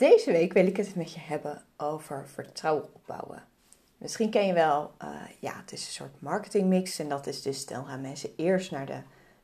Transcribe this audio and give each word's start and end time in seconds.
Deze 0.00 0.32
week 0.32 0.52
wil 0.52 0.66
ik 0.66 0.76
het 0.76 0.94
met 0.94 1.12
je 1.12 1.20
hebben 1.20 1.62
over 1.76 2.28
vertrouwen 2.28 2.84
opbouwen. 2.92 3.42
Misschien 3.98 4.30
ken 4.30 4.46
je 4.46 4.52
wel, 4.52 4.92
uh, 5.02 5.08
ja, 5.38 5.52
het 5.56 5.72
is 5.72 5.86
een 5.86 5.92
soort 5.92 6.20
marketingmix 6.20 6.98
en 6.98 7.08
dat 7.08 7.26
is 7.26 7.42
dus, 7.42 7.66
dan 7.66 7.86
gaan 7.86 8.00
mensen 8.00 8.30
eerst 8.36 8.70
naar 8.70 8.86
de 8.86 8.98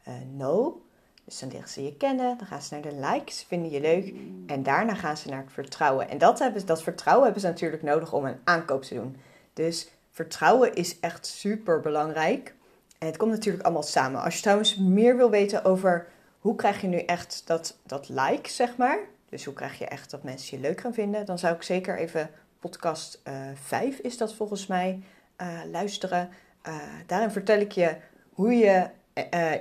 uh, 0.08 0.14
no, 0.32 0.82
dus 1.24 1.38
dan 1.38 1.50
leren 1.52 1.68
ze 1.68 1.84
je 1.84 1.96
kennen, 1.96 2.38
dan 2.38 2.46
gaan 2.46 2.62
ze 2.62 2.74
naar 2.74 2.82
de 2.82 2.94
likes, 2.94 3.44
vinden 3.48 3.70
je 3.70 3.80
leuk 3.80 4.14
en 4.46 4.62
daarna 4.62 4.94
gaan 4.94 5.16
ze 5.16 5.28
naar 5.28 5.42
het 5.42 5.52
vertrouwen. 5.52 6.08
En 6.08 6.18
dat, 6.18 6.38
hebben, 6.38 6.66
dat 6.66 6.82
vertrouwen 6.82 7.24
hebben 7.24 7.42
ze 7.42 7.48
natuurlijk 7.48 7.82
nodig 7.82 8.12
om 8.12 8.24
een 8.24 8.40
aankoop 8.44 8.82
te 8.82 8.94
doen. 8.94 9.16
Dus 9.52 9.90
vertrouwen 10.10 10.74
is 10.74 11.00
echt 11.00 11.26
super 11.26 11.80
belangrijk. 11.80 12.54
En 12.98 13.06
het 13.06 13.16
komt 13.16 13.30
natuurlijk 13.30 13.64
allemaal 13.64 13.82
samen. 13.82 14.22
Als 14.22 14.34
je 14.34 14.42
trouwens 14.42 14.76
meer 14.76 15.16
wil 15.16 15.30
weten 15.30 15.64
over 15.64 16.06
hoe 16.38 16.54
krijg 16.54 16.80
je 16.80 16.86
nu 16.86 16.98
echt 16.98 17.42
dat, 17.46 17.78
dat 17.82 18.08
like, 18.08 18.48
zeg 18.50 18.76
maar. 18.76 18.98
Dus 19.28 19.44
hoe 19.44 19.54
krijg 19.54 19.78
je 19.78 19.86
echt 19.86 20.10
dat 20.10 20.22
mensen 20.22 20.56
je 20.56 20.62
leuk 20.62 20.80
gaan 20.80 20.94
vinden? 20.94 21.26
Dan 21.26 21.38
zou 21.38 21.54
ik 21.54 21.62
zeker 21.62 21.98
even 21.98 22.30
podcast 22.60 23.20
uh, 23.28 23.50
eh, 23.50 23.56
5 23.56 23.98
is 23.98 24.16
dat 24.16 24.34
volgens 24.34 24.66
mij 24.66 25.02
uh, 25.40 25.60
luisteren. 25.70 26.30
Uh, 26.68 26.74
daarin 27.06 27.30
vertel 27.30 27.60
ik 27.60 27.72
je 27.72 27.96
hoe 28.32 28.54
je 28.54 28.88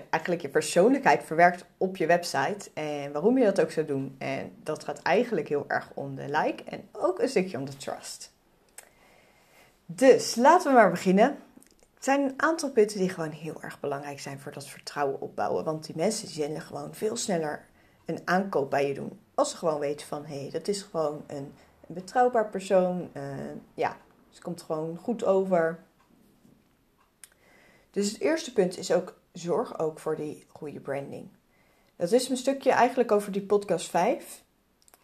eigenlijk 0.09 0.41
je 0.41 0.49
persoonlijkheid 0.49 1.23
verwerkt 1.23 1.65
op 1.77 1.97
je 1.97 2.05
website 2.05 2.69
en 2.73 3.11
waarom 3.11 3.37
je 3.37 3.43
dat 3.43 3.61
ook 3.61 3.71
zou 3.71 3.85
doen. 3.85 4.15
En 4.17 4.51
dat 4.63 4.83
gaat 4.83 5.01
eigenlijk 5.01 5.47
heel 5.49 5.65
erg 5.67 5.89
om 5.93 6.15
de 6.15 6.25
like 6.29 6.63
en 6.63 6.87
ook 6.91 7.19
een 7.19 7.29
stukje 7.29 7.57
om 7.57 7.65
de 7.65 7.77
trust. 7.77 8.33
Dus 9.85 10.35
laten 10.35 10.67
we 10.67 10.77
maar 10.77 10.91
beginnen. 10.91 11.37
Het 11.93 12.03
zijn 12.03 12.21
een 12.21 12.33
aantal 12.37 12.71
punten 12.71 12.97
die 12.97 13.09
gewoon 13.09 13.31
heel 13.31 13.61
erg 13.61 13.79
belangrijk 13.79 14.19
zijn 14.19 14.39
voor 14.39 14.51
dat 14.51 14.67
vertrouwen 14.67 15.21
opbouwen. 15.21 15.63
Want 15.63 15.85
die 15.85 15.95
mensen 15.95 16.27
zullen 16.27 16.61
gewoon 16.61 16.95
veel 16.95 17.15
sneller 17.15 17.65
een 18.05 18.21
aankoop 18.25 18.69
bij 18.69 18.87
je 18.87 18.93
doen. 18.93 19.19
Als 19.33 19.49
ze 19.49 19.57
gewoon 19.57 19.79
weten 19.79 20.07
van 20.07 20.25
hé, 20.25 20.39
hey, 20.39 20.49
dat 20.51 20.67
is 20.67 20.81
gewoon 20.81 21.23
een, 21.27 21.53
betrouwbaar 21.87 22.49
persoon. 22.49 23.09
Uh, 23.13 23.23
ja, 23.73 23.97
ze 24.29 24.41
komt 24.41 24.61
gewoon 24.61 24.97
goed 24.97 25.23
over. 25.23 25.79
Dus 27.91 28.11
het 28.11 28.21
eerste 28.21 28.53
punt 28.53 28.77
is 28.77 28.91
ook 28.91 29.19
zorg 29.31 29.79
ook 29.79 29.99
voor 29.99 30.15
die 30.15 30.45
goede 30.47 30.79
branding. 30.79 31.29
Dat 31.95 32.11
is 32.11 32.29
een 32.29 32.37
stukje 32.37 32.71
eigenlijk 32.71 33.11
over 33.11 33.31
die 33.31 33.45
podcast 33.45 33.89
5. 33.89 34.43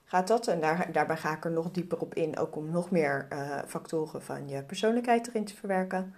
Gaat 0.03 0.27
dat? 0.27 0.47
En 0.47 0.59
daar, 0.59 0.91
daarbij 0.91 1.17
ga 1.17 1.35
ik 1.35 1.45
er 1.45 1.52
nog 1.52 1.72
dieper 1.72 1.99
op 1.99 2.13
in, 2.13 2.38
ook 2.38 2.55
om 2.55 2.69
nog 2.69 2.91
meer 2.91 3.27
uh, 3.33 3.59
factoren 3.67 4.22
van 4.22 4.49
je 4.49 4.63
persoonlijkheid 4.63 5.27
erin 5.27 5.45
te 5.45 5.55
verwerken. 5.55 6.16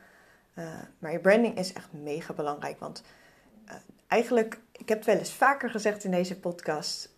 Uh, 0.55 0.65
maar 0.99 1.11
je 1.11 1.19
branding 1.19 1.57
is 1.57 1.73
echt 1.73 1.93
mega 1.93 2.33
belangrijk. 2.33 2.79
Want 2.79 3.03
eigenlijk, 4.07 4.59
ik 4.83 4.89
heb 4.89 4.97
het 4.97 5.07
wel 5.07 5.17
eens 5.17 5.33
vaker 5.33 5.69
gezegd 5.69 6.03
in 6.03 6.11
deze 6.11 6.39
podcast. 6.39 7.09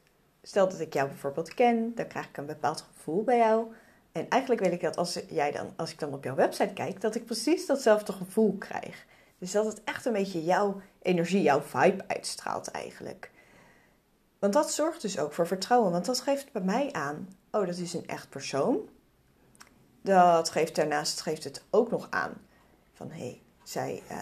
Stel 0.42 0.70
dat 0.70 0.80
ik 0.80 0.94
jou 0.94 1.08
bijvoorbeeld 1.08 1.54
ken, 1.54 1.96
dan 1.96 2.08
krijg 2.08 2.28
ik 2.28 2.38
een 2.38 2.46
bepaald 2.46 2.86
gevoel 2.94 3.24
bij 3.24 3.38
jou. 3.38 3.74
En 4.12 4.30
eigenlijk 4.30 4.62
wil 4.62 4.72
ik 4.72 4.82
dat 4.82 4.98
als, 4.98 5.20
jij 5.30 5.52
dan, 5.52 5.74
als 5.76 5.92
ik 5.92 6.00
dan 6.00 6.14
op 6.14 6.24
jouw 6.24 6.36
website 6.36 6.74
kijk, 6.74 7.02
dat 7.02 7.16
ik 7.16 7.26
precies 7.26 7.66
datzelfde 7.66 8.14
gevoel 8.14 8.56
krijg. 8.58 9.06
Dus 9.38 9.52
dat 9.52 9.66
het 9.66 9.84
echt 9.84 10.06
een 10.06 10.14
beetje 10.14 10.44
jouw 10.44 10.82
energie, 11.02 11.42
jouw 11.42 11.62
vibe 11.62 12.04
uitstraalt 12.08 12.72
eigenlijk. 12.72 13.32
Want 14.40 14.54
dat 14.54 14.72
zorgt 14.72 15.02
dus 15.02 15.20
ook 15.20 15.34
voor 15.34 15.48
vertrouwen. 15.48 15.92
Want 15.92 16.06
dat 16.06 16.22
geeft 16.22 16.52
bij 16.52 16.62
mij 16.62 16.92
aan, 16.92 17.30
oh, 17.52 17.66
dat 17.66 17.78
is 17.78 17.94
een 17.94 18.08
echt 18.08 18.30
persoon. 18.30 18.90
Dat 20.02 20.50
geeft 20.50 20.76
daarnaast 20.76 21.22
geeft 21.22 21.44
het 21.44 21.64
ook 21.70 21.92
nog 21.92 22.08
aan 22.10 22.34
van 22.94 23.12
hé, 23.12 23.18
hey, 23.18 23.42
zij, 23.64 24.04
uh, 24.12 24.18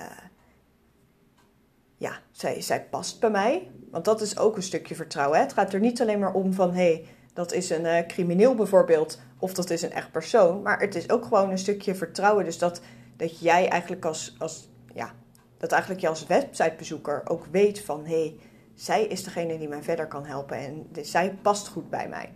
ja, 2.04 2.20
zij, 2.32 2.62
zij 2.62 2.86
past 2.86 3.20
bij 3.20 3.30
mij. 3.30 3.72
Want 3.92 4.06
dat 4.06 4.22
is 4.22 4.38
ook 4.38 4.56
een 4.56 4.64
stukje 4.64 4.96
vertrouwen. 4.96 5.38
Hè? 5.38 5.44
Het 5.44 5.54
gaat 5.54 5.74
er 5.74 5.80
niet 5.80 6.02
alleen 6.02 6.20
maar 6.20 6.34
om 6.34 6.54
van 6.54 6.74
hé, 6.74 6.76
hey, 6.76 7.06
dat 7.34 7.54
is 7.54 7.70
een 7.70 7.86
uh, 7.86 8.06
crimineel 8.08 8.56
bijvoorbeeld, 8.56 9.20
of 9.40 9.54
dat 9.54 9.70
is 9.70 9.82
een 9.82 9.92
echt 9.92 10.12
persoon. 10.12 10.62
Maar 10.62 10.80
het 10.80 10.96
is 10.96 11.10
ook 11.10 11.24
gewoon 11.24 11.50
een 11.50 11.58
stukje 11.58 11.96
vertrouwen. 11.96 12.46
Dus 12.46 12.58
dat, 12.58 12.82
dat 13.18 13.40
jij 13.40 13.70
eigenlijk 13.70 14.06
als, 14.06 14.36
als, 14.40 14.70
ja, 14.94 15.14
dat 15.58 15.72
eigenlijk 15.72 16.02
je 16.02 16.08
als 16.08 16.26
websitebezoeker 16.26 17.22
ook 17.26 17.46
weet 17.52 17.82
van 17.82 18.06
hé, 18.06 18.20
hey, 18.20 18.40
zij 18.76 19.06
is 19.06 19.24
degene 19.24 19.58
die 19.58 19.68
mij 19.68 19.84
verder 19.84 20.08
kan 20.08 20.26
helpen 20.26 20.58
en 20.58 20.88
zij 21.02 21.38
past 21.42 21.68
goed 21.68 21.90
bij 21.90 22.10
mij. 22.10 22.34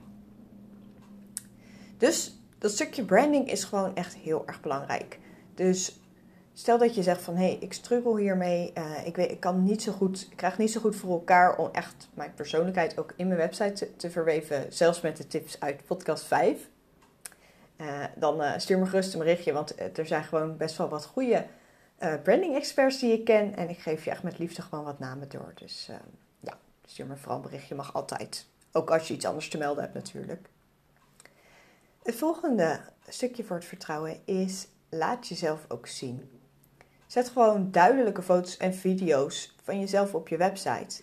Dus 1.97 2.41
dat 2.57 2.71
stukje 2.71 3.05
branding 3.05 3.51
is 3.51 3.63
gewoon 3.63 3.95
echt 3.95 4.15
heel 4.15 4.43
erg 4.45 4.61
belangrijk. 4.61 5.19
Dus 5.55 5.99
Stel 6.57 6.77
dat 6.77 6.95
je 6.95 7.03
zegt 7.03 7.21
van 7.21 7.35
hé, 7.35 7.45
hey, 7.45 7.57
ik 7.59 7.73
struggle 7.73 8.19
hiermee. 8.21 8.73
Uh, 8.77 9.05
ik, 9.05 9.15
weet, 9.15 9.31
ik, 9.31 9.39
kan 9.39 9.63
niet 9.63 9.81
zo 9.81 9.91
goed, 9.91 10.27
ik 10.31 10.37
krijg 10.37 10.57
niet 10.57 10.71
zo 10.71 10.79
goed 10.79 10.95
voor 10.95 11.11
elkaar 11.11 11.57
om 11.57 11.69
echt 11.71 12.07
mijn 12.13 12.33
persoonlijkheid 12.33 12.97
ook 12.97 13.13
in 13.15 13.27
mijn 13.27 13.39
website 13.39 13.95
te, 13.95 14.11
verweven. 14.11 14.73
Zelfs 14.73 15.01
met 15.01 15.17
de 15.17 15.27
tips 15.27 15.59
uit 15.59 15.85
podcast 15.85 16.23
5. 16.23 16.69
Uh, 17.77 18.03
eh, 18.03 18.09
dan 18.15 18.41
uh, 18.41 18.53
stuur 18.57 18.79
me 18.79 18.85
gerust 18.85 19.13
een 19.13 19.19
berichtje, 19.19 19.53
want 19.53 19.97
er 19.97 20.07
zijn 20.07 20.23
gewoon 20.23 20.57
best 20.57 20.77
wel 20.77 20.89
wat 20.89 21.05
goede 21.05 21.45
branding 22.23 22.55
experts 22.55 22.99
die 22.99 23.13
ik 23.13 23.25
ken. 23.25 23.55
En 23.55 23.69
ik 23.69 23.79
geef 23.79 24.03
je 24.03 24.09
echt 24.09 24.23
met 24.23 24.37
liefde 24.37 24.61
gewoon 24.61 24.85
wat 24.85 24.99
namen 24.99 25.29
door. 25.29 25.51
Dus 25.55 25.89
ja, 26.39 26.57
stuur 26.85 27.05
me 27.05 27.17
vooral 27.17 27.37
een 27.37 27.41
berichtje, 27.41 27.75
mag 27.75 27.93
altijd. 27.93 28.45
Ook 28.71 28.91
als 28.91 29.07
je 29.07 29.13
iets 29.13 29.25
anders 29.25 29.49
te 29.49 29.57
melden 29.57 29.83
hebt 29.83 29.95
natuurlijk. 29.95 30.49
Het 32.03 32.15
volgende 32.15 32.79
stukje 33.07 33.43
voor 33.43 33.55
het 33.55 33.65
vertrouwen 33.65 34.17
is 34.25 34.67
laat 34.89 35.27
jezelf 35.27 35.65
ook 35.67 35.87
zien. 35.87 36.36
Zet 37.07 37.29
gewoon 37.29 37.71
duidelijke 37.71 38.21
foto's 38.21 38.57
en 38.57 38.73
video's 38.73 39.55
van 39.63 39.79
jezelf 39.79 40.13
op 40.13 40.27
je 40.27 40.37
website. 40.37 41.01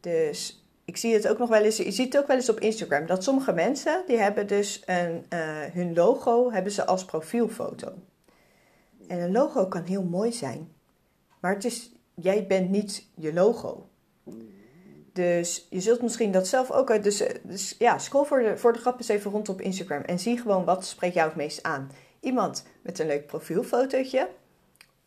Dus 0.00 0.66
ik 0.84 0.96
zie 0.96 1.14
het 1.14 1.28
ook 1.28 1.38
nog 1.38 1.48
wel 1.48 1.62
eens, 1.62 1.76
je 1.76 1.90
ziet 1.90 2.12
het 2.12 2.22
ook 2.22 2.28
wel 2.28 2.36
eens 2.36 2.48
op 2.48 2.60
Instagram, 2.60 3.06
dat 3.06 3.24
sommige 3.24 3.52
mensen, 3.52 4.02
die 4.06 4.16
hebben 4.16 4.46
dus 4.46 4.82
een, 4.86 5.26
uh, 5.30 5.38
hun 5.72 5.94
logo 5.94 6.52
hebben 6.52 6.72
ze 6.72 6.86
als 6.86 7.04
profielfoto. 7.04 7.92
En 9.08 9.18
een 9.18 9.32
logo 9.32 9.66
kan 9.66 9.82
heel 9.82 10.02
mooi 10.02 10.32
zijn, 10.32 10.72
maar 11.40 11.54
het 11.54 11.64
is, 11.64 11.92
jij 12.14 12.46
bent 12.46 12.70
niet 12.70 13.06
je 13.14 13.32
logo. 13.32 13.88
Dus 15.12 15.66
je 15.70 15.80
zult 15.80 16.02
misschien 16.02 16.32
dat 16.32 16.46
zelf 16.46 16.70
ook. 16.70 17.02
Dus, 17.02 17.22
dus 17.42 17.74
ja, 17.78 17.98
scroll 17.98 18.24
voor 18.24 18.42
de, 18.42 18.56
voor 18.56 18.72
de 18.72 18.78
grap 18.78 18.98
eens 18.98 19.08
even 19.08 19.30
rond 19.30 19.48
op 19.48 19.60
Instagram 19.60 20.02
en 20.02 20.18
zie 20.18 20.38
gewoon 20.38 20.64
wat 20.64 20.86
spreekt 20.86 21.14
jou 21.14 21.28
het 21.28 21.36
meest 21.36 21.62
aan. 21.62 21.90
Iemand 22.20 22.64
met 22.82 22.98
een 22.98 23.06
leuk 23.06 23.26
profielfotootje 23.26 24.28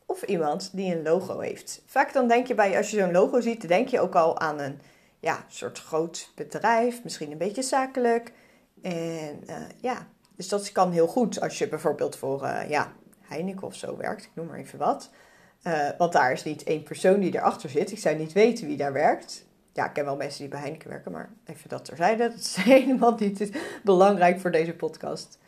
of 0.09 0.23
iemand 0.23 0.69
die 0.73 0.95
een 0.95 1.03
logo 1.03 1.39
heeft. 1.39 1.81
Vaak 1.85 2.13
dan 2.13 2.27
denk 2.27 2.47
je 2.47 2.55
bij, 2.55 2.77
als 2.77 2.91
je 2.91 2.97
zo'n 2.97 3.11
logo 3.11 3.41
ziet, 3.41 3.67
denk 3.67 3.87
je 3.87 3.99
ook 3.99 4.15
al 4.15 4.39
aan 4.39 4.59
een 4.59 4.79
ja, 5.19 5.45
soort 5.47 5.79
groot 5.79 6.31
bedrijf, 6.35 7.03
misschien 7.03 7.31
een 7.31 7.37
beetje 7.37 7.61
zakelijk. 7.61 8.33
En 8.81 9.43
uh, 9.49 9.55
ja, 9.81 10.07
dus 10.35 10.47
dat 10.47 10.71
kan 10.71 10.91
heel 10.91 11.07
goed 11.07 11.41
als 11.41 11.57
je 11.57 11.67
bijvoorbeeld 11.67 12.15
voor 12.15 12.43
uh, 12.43 12.69
ja, 12.69 12.91
Heineken 13.19 13.67
of 13.67 13.75
zo 13.75 13.97
werkt, 13.97 14.23
ik 14.23 14.31
noem 14.33 14.45
maar 14.45 14.59
even 14.59 14.79
wat. 14.79 15.09
Uh, 15.63 15.89
want 15.97 16.13
daar 16.13 16.31
is 16.31 16.43
niet 16.43 16.63
één 16.63 16.83
persoon 16.83 17.19
die 17.19 17.35
erachter 17.35 17.69
zit. 17.69 17.91
Ik 17.91 17.99
zou 17.99 18.15
niet 18.15 18.33
weten 18.33 18.67
wie 18.67 18.77
daar 18.77 18.93
werkt. 18.93 19.45
Ja, 19.73 19.85
ik 19.85 19.93
ken 19.93 20.05
wel 20.05 20.15
mensen 20.15 20.39
die 20.39 20.49
bij 20.49 20.59
Heineken 20.59 20.89
werken, 20.89 21.11
maar 21.11 21.29
even 21.45 21.69
dat 21.69 21.85
terzijde. 21.85 22.29
Dat 22.29 22.39
is 22.39 22.55
helemaal 22.75 23.15
niet 23.19 23.51
belangrijk 23.83 24.39
voor 24.39 24.51
deze 24.51 24.73
podcast. 24.73 25.39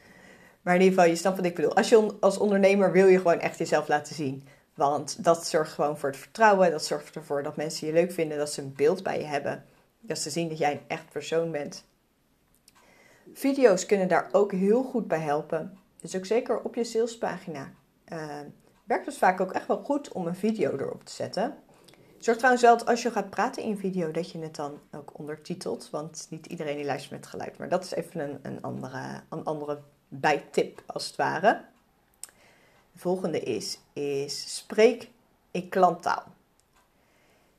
Maar 0.62 0.75
in 0.75 0.81
ieder 0.81 0.95
geval, 0.95 1.12
je 1.12 1.19
snapt 1.19 1.35
wat 1.35 1.45
ik 1.45 1.56
bedoel. 1.56 1.75
Als 1.75 1.89
je 1.89 2.15
als 2.19 2.38
ondernemer 2.38 2.91
wil 2.91 3.07
je 3.07 3.18
gewoon 3.18 3.39
echt 3.39 3.57
jezelf 3.57 3.88
laten 3.88 4.15
zien. 4.15 4.47
Want 4.73 5.23
dat 5.23 5.47
zorgt 5.47 5.71
gewoon 5.71 5.97
voor 5.97 6.09
het 6.09 6.18
vertrouwen. 6.18 6.71
Dat 6.71 6.85
zorgt 6.85 7.15
ervoor 7.15 7.44
dat 7.44 7.56
mensen 7.56 7.88
je 7.88 7.94
leuk 7.94 8.12
vinden, 8.12 8.38
dat 8.38 8.51
ze 8.51 8.62
een 8.62 8.73
beeld 8.73 9.03
bij 9.03 9.19
je 9.19 9.25
hebben. 9.25 9.65
Dat 10.00 10.19
ze 10.19 10.29
zien 10.29 10.50
dat 10.50 10.57
jij 10.57 10.71
een 10.71 10.83
echt 10.88 11.09
persoon 11.12 11.51
bent. 11.51 11.85
Video's 13.33 13.85
kunnen 13.85 14.07
daar 14.07 14.29
ook 14.31 14.51
heel 14.51 14.83
goed 14.83 15.07
bij 15.07 15.19
helpen. 15.19 15.77
Dus 16.01 16.15
ook 16.15 16.25
zeker 16.25 16.62
op 16.62 16.75
je 16.75 16.83
salespagina. 16.83 17.69
Uh, 18.13 18.39
werkt 18.83 19.06
het 19.06 19.18
vaak 19.18 19.41
ook 19.41 19.51
echt 19.51 19.68
wel 19.68 19.83
goed 19.83 20.12
om 20.12 20.27
een 20.27 20.35
video 20.35 20.71
erop 20.71 21.03
te 21.03 21.13
zetten. 21.13 21.57
Zorg 22.18 22.38
trouwens 22.38 22.63
wel 22.63 22.77
dat 22.77 22.88
als 22.88 23.01
je 23.01 23.12
gaat 23.12 23.29
praten 23.29 23.63
in 23.63 23.77
video, 23.77 24.12
dat 24.12 24.31
je 24.31 24.39
het 24.39 24.56
dan 24.56 24.79
ook 24.91 25.19
ondertitelt. 25.19 25.89
Want 25.89 26.27
niet 26.29 26.45
iedereen 26.45 26.75
die 26.75 26.85
luistert 26.85 27.12
met 27.12 27.27
geluid. 27.27 27.57
Maar 27.57 27.69
dat 27.69 27.83
is 27.83 27.91
even 27.91 28.19
een, 28.19 28.39
een, 28.41 28.62
andere, 28.62 29.21
een 29.29 29.44
andere 29.44 29.79
bijtip 30.07 30.83
als 30.85 31.07
het 31.07 31.15
ware. 31.15 31.65
De 33.01 33.07
volgende 33.07 33.39
is, 33.39 33.80
is 33.94 34.56
spreek 34.56 35.09
in 35.51 35.69
klanttaal. 35.69 36.24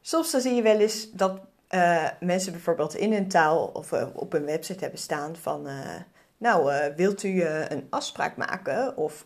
Soms 0.01 0.31
dan 0.31 0.41
zie 0.41 0.55
je 0.55 0.63
wel 0.63 0.79
eens 0.79 1.11
dat 1.11 1.41
uh, 1.71 2.09
mensen 2.21 2.53
bijvoorbeeld 2.53 2.95
in 2.95 3.13
een 3.13 3.29
taal 3.29 3.67
of 3.67 3.93
uh, 3.93 4.07
op 4.13 4.33
een 4.33 4.45
website 4.45 4.81
hebben 4.81 4.99
staan 4.99 5.37
van... 5.37 5.69
Uh, 5.69 5.95
nou, 6.39 6.73
wilt 6.97 7.23
u 7.23 7.43
een 7.45 7.87
afspraak 7.91 8.37
maken 8.37 8.97
of 8.97 9.25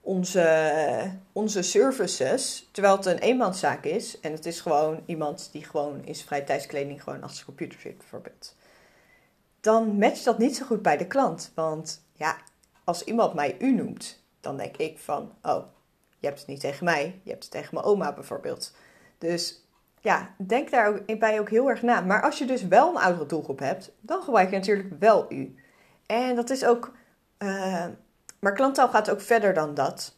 onze, 0.00 1.10
onze 1.32 1.62
services, 1.62 2.68
terwijl 2.72 2.96
het 2.96 3.06
een 3.06 3.18
eenmanszaak 3.18 3.84
is 3.84 4.20
en 4.20 4.32
het 4.32 4.46
is 4.46 4.60
gewoon 4.60 5.02
iemand 5.06 5.48
die 5.52 5.64
gewoon 5.64 6.04
in 6.04 6.14
zijn 6.14 6.26
vrije 6.26 6.44
tijdskleding 6.44 7.02
gewoon 7.02 7.22
achter 7.22 7.34
zijn 7.34 7.46
computer 7.46 7.80
zit 7.80 7.98
bijvoorbeeld. 7.98 8.54
Dan 9.60 9.98
matcht 9.98 10.24
dat 10.24 10.38
niet 10.38 10.56
zo 10.56 10.66
goed 10.66 10.82
bij 10.82 10.96
de 10.96 11.06
klant, 11.06 11.52
want 11.54 12.02
ja, 12.12 12.36
als 12.84 13.04
iemand 13.04 13.34
mij 13.34 13.56
u 13.58 13.72
noemt, 13.72 14.19
dan 14.40 14.56
denk 14.56 14.76
ik 14.76 14.98
van, 14.98 15.32
oh, 15.42 15.64
je 16.18 16.26
hebt 16.26 16.38
het 16.38 16.48
niet 16.48 16.60
tegen 16.60 16.84
mij, 16.84 17.20
je 17.22 17.30
hebt 17.30 17.42
het 17.42 17.52
tegen 17.52 17.74
mijn 17.74 17.86
oma 17.86 18.12
bijvoorbeeld. 18.12 18.74
Dus 19.18 19.64
ja, 20.00 20.34
denk 20.38 20.70
daarbij 20.70 21.40
ook 21.40 21.50
heel 21.50 21.68
erg 21.68 21.82
na. 21.82 22.00
Maar 22.00 22.22
als 22.22 22.38
je 22.38 22.46
dus 22.46 22.62
wel 22.66 22.88
een 22.88 23.02
oudere 23.02 23.26
doelgroep 23.26 23.58
hebt, 23.58 23.92
dan 24.00 24.22
gebruik 24.22 24.50
je 24.50 24.56
natuurlijk 24.56 24.98
wel 24.98 25.32
u. 25.32 25.54
En 26.06 26.34
dat 26.34 26.50
is 26.50 26.64
ook. 26.64 26.92
Uh, 27.38 27.86
maar 28.38 28.52
klanttaal 28.52 28.88
gaat 28.88 29.10
ook 29.10 29.20
verder 29.20 29.54
dan 29.54 29.74
dat. 29.74 30.14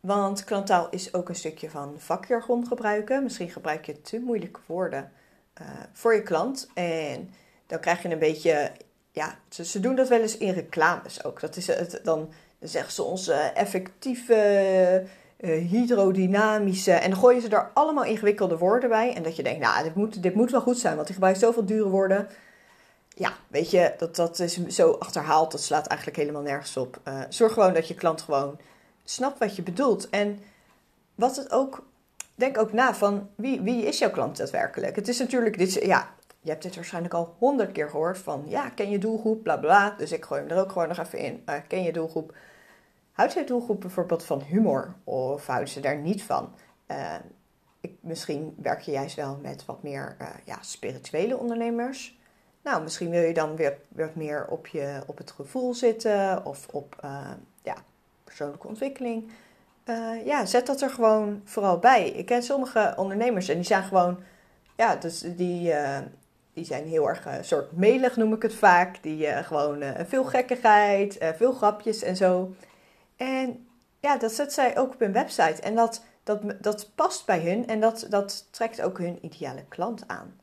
Want 0.00 0.44
klanttaal 0.44 0.90
is 0.90 1.14
ook 1.14 1.28
een 1.28 1.34
stukje 1.34 1.70
van 1.70 1.94
vakjargon 1.98 2.66
gebruiken. 2.66 3.22
Misschien 3.22 3.50
gebruik 3.50 3.86
je 3.86 4.00
te 4.00 4.20
moeilijke 4.20 4.60
woorden 4.66 5.12
uh, 5.60 5.68
voor 5.92 6.14
je 6.14 6.22
klant. 6.22 6.70
En 6.74 7.34
dan 7.66 7.80
krijg 7.80 8.02
je 8.02 8.08
een 8.08 8.18
beetje. 8.18 8.72
Ja, 9.14 9.38
ze, 9.48 9.64
ze, 9.64 9.80
doen 9.80 9.94
dat 9.94 10.08
wel 10.08 10.20
eens 10.20 10.36
in 10.36 10.52
reclames 10.52 11.24
ook. 11.24 11.40
Dat 11.40 11.56
is 11.56 11.66
het, 11.66 12.00
dan, 12.02 12.32
zeggen 12.60 12.92
ze 12.92 13.02
onze 13.02 13.32
effectieve 13.32 15.06
uh, 15.40 15.70
hydrodynamische. 15.70 16.92
En 16.92 17.10
dan 17.10 17.18
gooien 17.18 17.42
ze 17.42 17.48
er 17.48 17.70
allemaal 17.74 18.04
ingewikkelde 18.04 18.58
woorden 18.58 18.88
bij. 18.88 19.14
En 19.14 19.22
dat 19.22 19.36
je 19.36 19.42
denkt, 19.42 19.60
nou, 19.60 19.82
dit 19.82 19.94
moet, 19.94 20.22
dit 20.22 20.34
moet 20.34 20.50
wel 20.50 20.60
goed 20.60 20.78
zijn, 20.78 20.94
want 20.94 21.06
die 21.06 21.14
gebruikt 21.14 21.40
zoveel 21.40 21.64
dure 21.64 21.88
woorden. 21.88 22.28
Ja, 23.08 23.32
weet 23.48 23.70
je, 23.70 23.94
dat, 23.98 24.16
dat 24.16 24.38
is 24.38 24.66
zo 24.66 24.90
achterhaald. 24.90 25.50
Dat 25.50 25.62
slaat 25.62 25.86
eigenlijk 25.86 26.18
helemaal 26.18 26.42
nergens 26.42 26.76
op. 26.76 27.00
Uh, 27.08 27.20
zorg 27.28 27.52
gewoon 27.52 27.74
dat 27.74 27.88
je 27.88 27.94
klant 27.94 28.22
gewoon 28.22 28.58
snapt 29.04 29.38
wat 29.38 29.56
je 29.56 29.62
bedoelt. 29.62 30.10
En 30.10 30.40
wat 31.14 31.36
het 31.36 31.50
ook, 31.52 31.84
denk 32.34 32.58
ook 32.58 32.72
na 32.72 32.94
van 32.94 33.28
wie, 33.34 33.60
wie 33.60 33.86
is 33.86 33.98
jouw 33.98 34.10
klant 34.10 34.36
daadwerkelijk? 34.36 34.96
Het 34.96 35.08
is 35.08 35.18
natuurlijk, 35.18 35.58
dit, 35.58 35.72
ja, 35.72 36.14
je 36.44 36.50
hebt 36.50 36.62
dit 36.62 36.74
waarschijnlijk 36.74 37.14
al 37.14 37.34
honderd 37.38 37.72
keer 37.72 37.90
gehoord 37.90 38.18
van 38.18 38.44
ja, 38.46 38.68
ken 38.68 38.90
je 38.90 38.98
doelgroep, 38.98 39.42
bla 39.42 39.56
bla. 39.56 39.90
Dus 39.90 40.12
ik 40.12 40.24
gooi 40.24 40.40
hem 40.40 40.50
er 40.50 40.58
ook 40.58 40.72
gewoon 40.72 40.88
nog 40.88 40.98
even 40.98 41.18
in. 41.18 41.42
Uh, 41.46 41.54
ken 41.68 41.82
je 41.82 41.92
doelgroep? 41.92 42.36
Houdt 43.12 43.32
zij 43.32 43.44
doelgroep 43.44 43.80
bijvoorbeeld 43.80 44.24
van 44.24 44.42
humor 44.42 44.94
of 45.04 45.46
houden 45.46 45.68
ze 45.68 45.80
daar 45.80 45.96
niet 45.96 46.22
van? 46.22 46.54
Uh, 46.86 47.14
ik, 47.80 47.92
misschien 48.00 48.54
werk 48.62 48.80
je 48.80 48.90
juist 48.90 49.16
wel 49.16 49.38
met 49.42 49.64
wat 49.64 49.82
meer 49.82 50.16
uh, 50.20 50.28
ja, 50.44 50.58
spirituele 50.60 51.36
ondernemers. 51.36 52.18
Nou, 52.62 52.82
misschien 52.82 53.10
wil 53.10 53.22
je 53.22 53.34
dan 53.34 53.56
weer 53.56 53.78
wat 53.88 54.14
meer 54.14 54.46
op, 54.48 54.66
je, 54.66 55.02
op 55.06 55.18
het 55.18 55.30
gevoel 55.30 55.74
zitten 55.74 56.46
of 56.46 56.68
op 56.68 56.96
ja, 57.62 57.76
persoonlijke 58.24 58.66
ontwikkeling. 58.66 59.30
ja, 60.24 60.46
zet 60.46 60.66
dat 60.66 60.80
er 60.80 60.90
gewoon 60.90 61.40
vooral 61.44 61.78
bij. 61.78 62.10
Ik 62.10 62.26
ken 62.26 62.42
sommige 62.42 62.94
ondernemers 62.96 63.48
en 63.48 63.54
die 63.54 63.64
zijn 63.64 63.82
gewoon, 63.82 64.22
ja, 64.76 64.96
dus 64.96 65.20
die, 65.20 65.72
die 66.54 66.64
zijn 66.64 66.86
heel 66.86 67.08
erg 67.08 67.28
soort 67.40 67.72
melig, 67.72 68.16
noem 68.16 68.32
ik 68.32 68.42
het 68.42 68.54
vaak. 68.54 69.02
Die 69.02 69.26
gewoon 69.26 69.82
veel 70.06 70.24
gekkigheid, 70.24 71.18
veel 71.36 71.52
grapjes 71.52 72.02
en 72.02 72.16
zo. 72.16 72.54
En 73.16 73.66
ja, 74.00 74.16
dat 74.16 74.32
zet 74.32 74.52
zij 74.52 74.78
ook 74.78 74.92
op 74.92 75.00
hun 75.00 75.12
website. 75.12 75.62
En 75.62 75.74
dat, 75.74 76.04
dat, 76.22 76.42
dat 76.60 76.90
past 76.94 77.26
bij 77.26 77.40
hun 77.40 77.66
en 77.66 77.80
dat, 77.80 78.06
dat 78.10 78.46
trekt 78.50 78.80
ook 78.80 78.98
hun 78.98 79.18
ideale 79.20 79.64
klant 79.68 80.08
aan. 80.08 80.40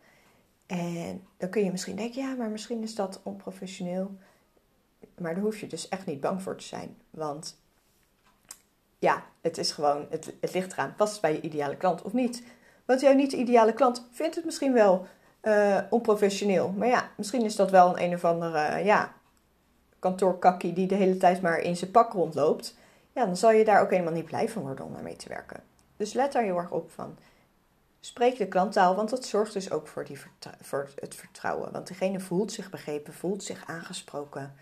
En 0.66 1.28
dan 1.38 1.50
kun 1.50 1.64
je 1.64 1.72
misschien 1.72 1.96
denken, 1.96 2.22
ja, 2.22 2.36
maar 2.36 2.50
misschien 2.50 2.84
is 2.84 2.96
dat 2.96 3.20
onprofessioneel. 3.24 4.16
Maar 5.18 5.34
daar 5.34 5.44
hoef 5.44 5.60
je 5.60 5.68
dus 5.68 5.90
echt 5.90 6.06
niet 6.06 6.22
bang 6.22 6.42
voor 6.42 6.56
te 6.56 6.64
zijn. 6.64 6.98
Want 7.10 7.60
ja, 9.00 9.24
het 9.42 9.58
is 9.58 9.72
gewoon, 9.72 10.06
het, 10.10 10.34
het 10.42 10.54
ligt 10.54 10.72
eraan, 10.72 10.96
past 10.96 11.12
het 11.12 11.22
bij 11.22 11.34
je 11.34 11.42
ideale 11.42 11.78
klant 11.78 12.02
of 12.02 12.14
niet? 12.14 12.44
Want 12.86 13.02
jouw 13.02 13.14
niet-ideale 13.14 13.74
klant 13.74 14.08
vindt 14.12 14.36
het 14.36 14.46
misschien 14.46 14.74
wel 14.74 15.08
uh, 15.42 15.78
onprofessioneel. 15.90 16.70
Maar 16.70 16.88
ja, 16.88 17.10
misschien 17.18 17.46
is 17.46 17.56
dat 17.56 17.72
wel 17.72 17.90
een 17.90 18.04
een 18.04 18.14
of 18.14 18.26
andere, 18.26 18.84
ja, 18.84 19.14
kantoorkakkie 20.00 20.74
die 20.74 20.88
de 20.88 20.96
hele 20.96 21.18
tijd 21.18 21.42
maar 21.42 21.60
in 21.60 21.76
zijn 21.76 21.92
pak 21.92 22.14
rondloopt, 22.14 22.76
ja, 23.12 23.26
dan 23.26 23.38
zal 23.38 23.52
je 23.52 23.66
daar 23.66 23.82
ook 23.82 23.90
helemaal 23.90 24.14
niet 24.14 24.26
blij 24.26 24.50
van 24.50 24.62
worden 24.62 24.86
om 24.86 24.94
daarmee 24.94 25.16
te 25.16 25.30
werken. 25.30 25.64
Dus 25.98 26.14
let 26.14 26.32
daar 26.32 26.44
heel 26.44 26.58
erg 26.58 26.72
op 26.72 26.92
van. 26.92 27.18
Spreek 28.00 28.38
de 28.38 28.48
klanttaal, 28.48 28.96
want 28.96 29.10
dat 29.10 29.26
zorgt 29.26 29.54
dus 29.54 29.72
ook 29.72 29.88
voor, 29.88 30.06
die 30.06 30.20
voor 30.62 30.90
het 31.00 31.16
vertrouwen. 31.16 31.72
Want 31.72 31.88
degene 31.88 32.20
voelt 32.20 32.52
zich 32.52 32.70
begrepen, 32.70 33.14
voelt 33.14 33.44
zich 33.44 33.64
aangesproken. 33.68 34.54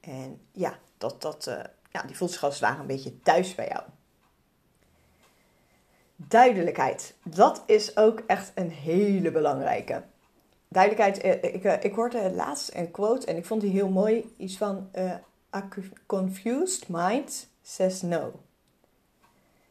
En 0.00 0.40
ja, 0.52 0.78
dat, 0.98 1.22
dat, 1.22 1.46
uh, 1.48 1.54
ja 1.90 2.02
die 2.02 2.16
voelt 2.16 2.30
zich 2.30 2.44
als 2.44 2.60
het 2.60 2.68
ware 2.68 2.80
een 2.80 2.86
beetje 2.86 3.20
thuis 3.20 3.54
bij 3.54 3.68
jou. 3.68 3.82
Duidelijkheid, 6.16 7.14
dat 7.22 7.62
is 7.66 7.96
ook 7.96 8.22
echt 8.26 8.52
een 8.54 8.70
hele 8.70 9.30
belangrijke 9.30 10.02
duidelijkheid, 10.68 11.20
eh, 11.20 11.54
ik, 11.54 11.64
eh, 11.64 11.84
ik 11.84 11.94
hoorde 11.94 12.30
laatst 12.30 12.74
een 12.74 12.90
quote 12.90 13.26
en 13.26 13.36
ik 13.36 13.44
vond 13.44 13.60
die 13.60 13.70
heel 13.70 13.88
mooi. 13.88 14.34
Iets 14.36 14.56
van, 14.56 14.88
uh, 14.94 15.14
a 15.54 15.68
confused 16.06 16.88
mind 16.88 17.48
says 17.62 18.02
no. 18.02 18.32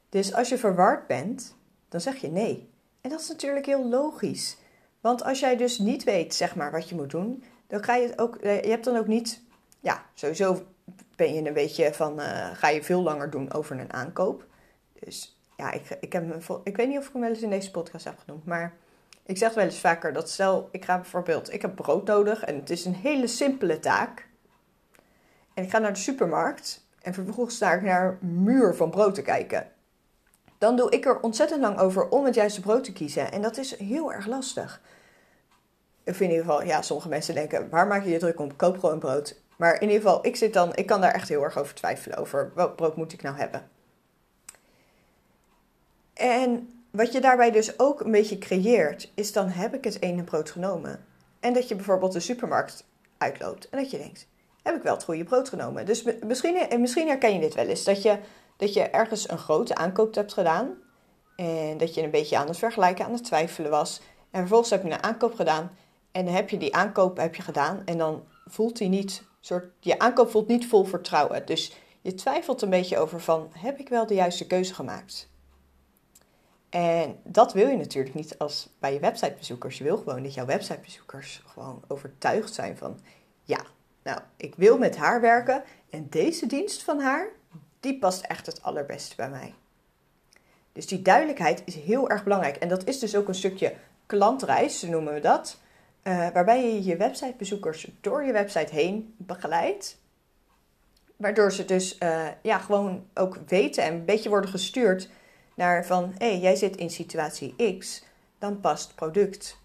Dus 0.09 0.33
als 0.33 0.49
je 0.49 0.57
verward 0.57 1.07
bent, 1.07 1.55
dan 1.89 2.01
zeg 2.01 2.15
je 2.15 2.27
nee. 2.27 2.69
En 3.01 3.09
dat 3.09 3.19
is 3.19 3.27
natuurlijk 3.27 3.65
heel 3.65 3.85
logisch. 3.85 4.57
Want 5.01 5.23
als 5.23 5.39
jij 5.39 5.57
dus 5.57 5.79
niet 5.79 6.03
weet, 6.03 6.35
zeg 6.35 6.55
maar, 6.55 6.71
wat 6.71 6.89
je 6.89 6.95
moet 6.95 7.09
doen, 7.09 7.43
dan 7.67 7.83
ga 7.83 7.95
je 7.95 8.07
het 8.07 8.19
ook, 8.19 8.37
je 8.41 8.47
hebt 8.47 8.85
dan 8.85 8.97
ook 8.97 9.07
niet, 9.07 9.41
ja, 9.79 10.05
sowieso 10.13 10.65
ben 11.15 11.33
je 11.33 11.47
een 11.47 11.53
beetje 11.53 11.93
van, 11.93 12.19
ga 12.53 12.67
je 12.67 12.83
veel 12.83 13.01
langer 13.01 13.29
doen 13.29 13.53
over 13.53 13.79
een 13.79 13.93
aankoop. 13.93 14.45
Dus 14.99 15.39
ja, 15.57 15.71
ik, 15.71 15.97
ik, 15.99 16.13
heb, 16.13 16.43
ik 16.63 16.75
weet 16.75 16.87
niet 16.87 16.97
of 16.97 17.05
ik 17.07 17.13
hem 17.13 17.21
wel 17.21 17.29
eens 17.29 17.41
in 17.41 17.49
deze 17.49 17.71
podcast 17.71 18.05
heb 18.05 18.19
genoemd, 18.19 18.45
maar 18.45 18.77
ik 19.27 19.37
zeg 19.37 19.53
wel 19.53 19.63
eens 19.63 19.79
vaker 19.79 20.13
dat 20.13 20.29
stel, 20.29 20.69
ik 20.71 20.85
ga 20.85 20.95
bijvoorbeeld, 20.95 21.53
ik 21.53 21.61
heb 21.61 21.75
brood 21.75 22.07
nodig 22.07 22.43
en 22.43 22.55
het 22.55 22.69
is 22.69 22.85
een 22.85 22.95
hele 22.95 23.27
simpele 23.27 23.79
taak. 23.79 24.27
En 25.53 25.63
ik 25.63 25.69
ga 25.69 25.77
naar 25.77 25.93
de 25.93 25.99
supermarkt 25.99 26.87
en 27.01 27.13
vervolgens 27.13 27.55
sta 27.55 27.73
ik 27.73 27.81
naar 27.81 28.17
een 28.21 28.43
muur 28.43 28.75
van 28.75 28.89
brood 28.89 29.15
te 29.15 29.21
kijken. 29.21 29.71
Dan 30.57 30.75
doe 30.75 30.91
ik 30.91 31.05
er 31.05 31.19
ontzettend 31.19 31.61
lang 31.61 31.77
over 31.77 32.09
om 32.09 32.25
het 32.25 32.35
juiste 32.35 32.61
brood 32.61 32.83
te 32.83 32.93
kiezen. 32.93 33.31
En 33.31 33.41
dat 33.41 33.57
is 33.57 33.77
heel 33.77 34.13
erg 34.13 34.25
lastig. 34.25 34.81
Of 36.05 36.19
in 36.19 36.29
ieder 36.29 36.45
geval, 36.45 36.63
ja, 36.63 36.81
sommige 36.81 37.09
mensen 37.09 37.35
denken, 37.35 37.69
waar 37.69 37.87
maak 37.87 38.03
je 38.03 38.09
je 38.09 38.19
druk 38.19 38.39
om? 38.39 38.55
Koop 38.55 38.79
gewoon 38.79 38.99
brood. 38.99 39.41
Maar 39.57 39.73
in 39.73 39.89
ieder 39.89 40.01
geval, 40.01 40.25
ik 40.25 40.35
zit 40.35 40.53
dan, 40.53 40.75
ik 40.75 40.85
kan 40.85 41.01
daar 41.01 41.13
echt 41.13 41.29
heel 41.29 41.43
erg 41.43 41.57
over 41.57 41.75
twijfelen. 41.75 42.17
Over 42.17 42.51
welk 42.55 42.75
brood 42.75 42.95
moet 42.95 43.13
ik 43.13 43.21
nou 43.21 43.37
hebben? 43.37 43.69
En 46.13 46.76
wat 46.91 47.11
je 47.11 47.21
daarbij 47.21 47.51
dus 47.51 47.79
ook 47.79 47.99
een 47.99 48.11
beetje 48.11 48.37
creëert, 48.37 49.11
is 49.15 49.31
dan 49.33 49.47
heb 49.47 49.73
ik 49.73 49.83
het 49.83 50.01
ene 50.01 50.23
brood 50.23 50.49
genomen. 50.49 51.05
En 51.39 51.53
dat 51.53 51.67
je 51.67 51.75
bijvoorbeeld 51.75 52.13
de 52.13 52.19
supermarkt 52.19 52.83
uitloopt 53.17 53.69
en 53.69 53.77
dat 53.77 53.91
je 53.91 53.97
denkt, 53.97 54.27
heb 54.63 54.75
ik 54.75 54.81
wel 54.81 54.93
het 54.93 55.03
goede 55.03 55.23
brood 55.23 55.49
genomen? 55.49 55.85
Dus 55.85 56.03
misschien, 56.25 56.57
misschien 56.79 57.07
herken 57.07 57.33
je 57.33 57.39
dit 57.39 57.53
wel 57.53 57.67
eens, 57.67 57.83
dat 57.83 58.01
je, 58.01 58.17
dat 58.57 58.73
je 58.73 58.81
ergens 58.81 59.29
een 59.29 59.37
grote 59.37 59.75
aankoop 59.75 60.15
hebt 60.15 60.33
gedaan 60.33 60.73
en 61.35 61.77
dat 61.77 61.93
je 61.93 62.03
een 62.03 62.11
beetje 62.11 62.37
aan 62.37 62.47
het 62.47 62.57
vergelijken, 62.57 63.05
aan 63.05 63.13
het 63.13 63.23
twijfelen 63.23 63.71
was. 63.71 64.01
En 64.31 64.39
vervolgens 64.39 64.69
heb 64.69 64.83
je 64.83 64.91
een 64.91 65.03
aankoop 65.03 65.35
gedaan 65.35 65.71
en 66.11 66.25
dan 66.25 66.33
heb 66.33 66.49
je 66.49 66.57
die 66.57 66.75
aankoop 66.75 67.17
heb 67.17 67.35
je 67.35 67.41
gedaan 67.41 67.81
en 67.85 67.97
dan 67.97 68.23
voelt 68.45 68.77
die 68.77 68.89
niet, 68.89 69.23
soort, 69.39 69.65
je 69.79 69.99
aankoop 69.99 70.31
voelt 70.31 70.47
niet 70.47 70.67
vol 70.67 70.85
vertrouwen. 70.85 71.45
Dus 71.45 71.73
je 72.01 72.13
twijfelt 72.13 72.61
een 72.61 72.69
beetje 72.69 72.97
over 72.97 73.21
van, 73.21 73.51
heb 73.53 73.79
ik 73.79 73.89
wel 73.89 74.05
de 74.05 74.13
juiste 74.13 74.47
keuze 74.47 74.73
gemaakt? 74.73 75.29
En 76.69 77.19
dat 77.23 77.53
wil 77.53 77.67
je 77.67 77.77
natuurlijk 77.77 78.15
niet 78.15 78.37
als 78.37 78.69
bij 78.79 78.93
je 78.93 78.99
websitebezoekers. 78.99 79.77
Je 79.77 79.83
wil 79.83 79.97
gewoon 79.97 80.23
dat 80.23 80.33
jouw 80.33 80.45
websitebezoekers 80.45 81.43
gewoon 81.45 81.83
overtuigd 81.87 82.53
zijn 82.53 82.77
van... 82.77 82.99
Ja, 83.43 83.61
nou, 84.03 84.19
ik 84.37 84.55
wil 84.55 84.77
met 84.77 84.97
haar 84.97 85.21
werken 85.21 85.63
en 85.89 86.07
deze 86.09 86.45
dienst 86.45 86.83
van 86.83 86.99
haar, 86.99 87.27
die 87.79 87.99
past 87.99 88.21
echt 88.21 88.45
het 88.45 88.63
allerbeste 88.63 89.15
bij 89.15 89.29
mij. 89.29 89.53
Dus 90.73 90.87
die 90.87 91.01
duidelijkheid 91.01 91.61
is 91.65 91.75
heel 91.75 92.09
erg 92.09 92.23
belangrijk. 92.23 92.55
En 92.55 92.67
dat 92.67 92.87
is 92.87 92.99
dus 92.99 93.15
ook 93.15 93.27
een 93.27 93.35
stukje 93.35 93.75
klantreis, 94.05 94.81
noemen 94.81 95.13
we 95.13 95.19
dat. 95.19 95.59
Uh, 96.03 96.29
waarbij 96.33 96.63
je 96.63 96.83
je 96.83 96.97
websitebezoekers 96.97 97.91
door 98.01 98.23
je 98.23 98.31
website 98.31 98.73
heen 98.73 99.15
begeleidt. 99.17 99.97
Waardoor 101.15 101.51
ze 101.51 101.65
dus 101.65 101.97
uh, 101.99 102.27
ja, 102.41 102.57
gewoon 102.57 103.07
ook 103.13 103.37
weten 103.47 103.83
en 103.83 103.93
een 103.93 104.05
beetje 104.05 104.29
worden 104.29 104.49
gestuurd 104.49 105.09
naar 105.57 105.85
van 105.85 106.13
hé, 106.17 106.29
hey, 106.29 106.39
jij 106.39 106.55
zit 106.55 106.75
in 106.75 106.89
situatie 106.89 107.77
X, 107.79 108.03
dan 108.39 108.59
past 108.59 108.95
product 108.95 109.57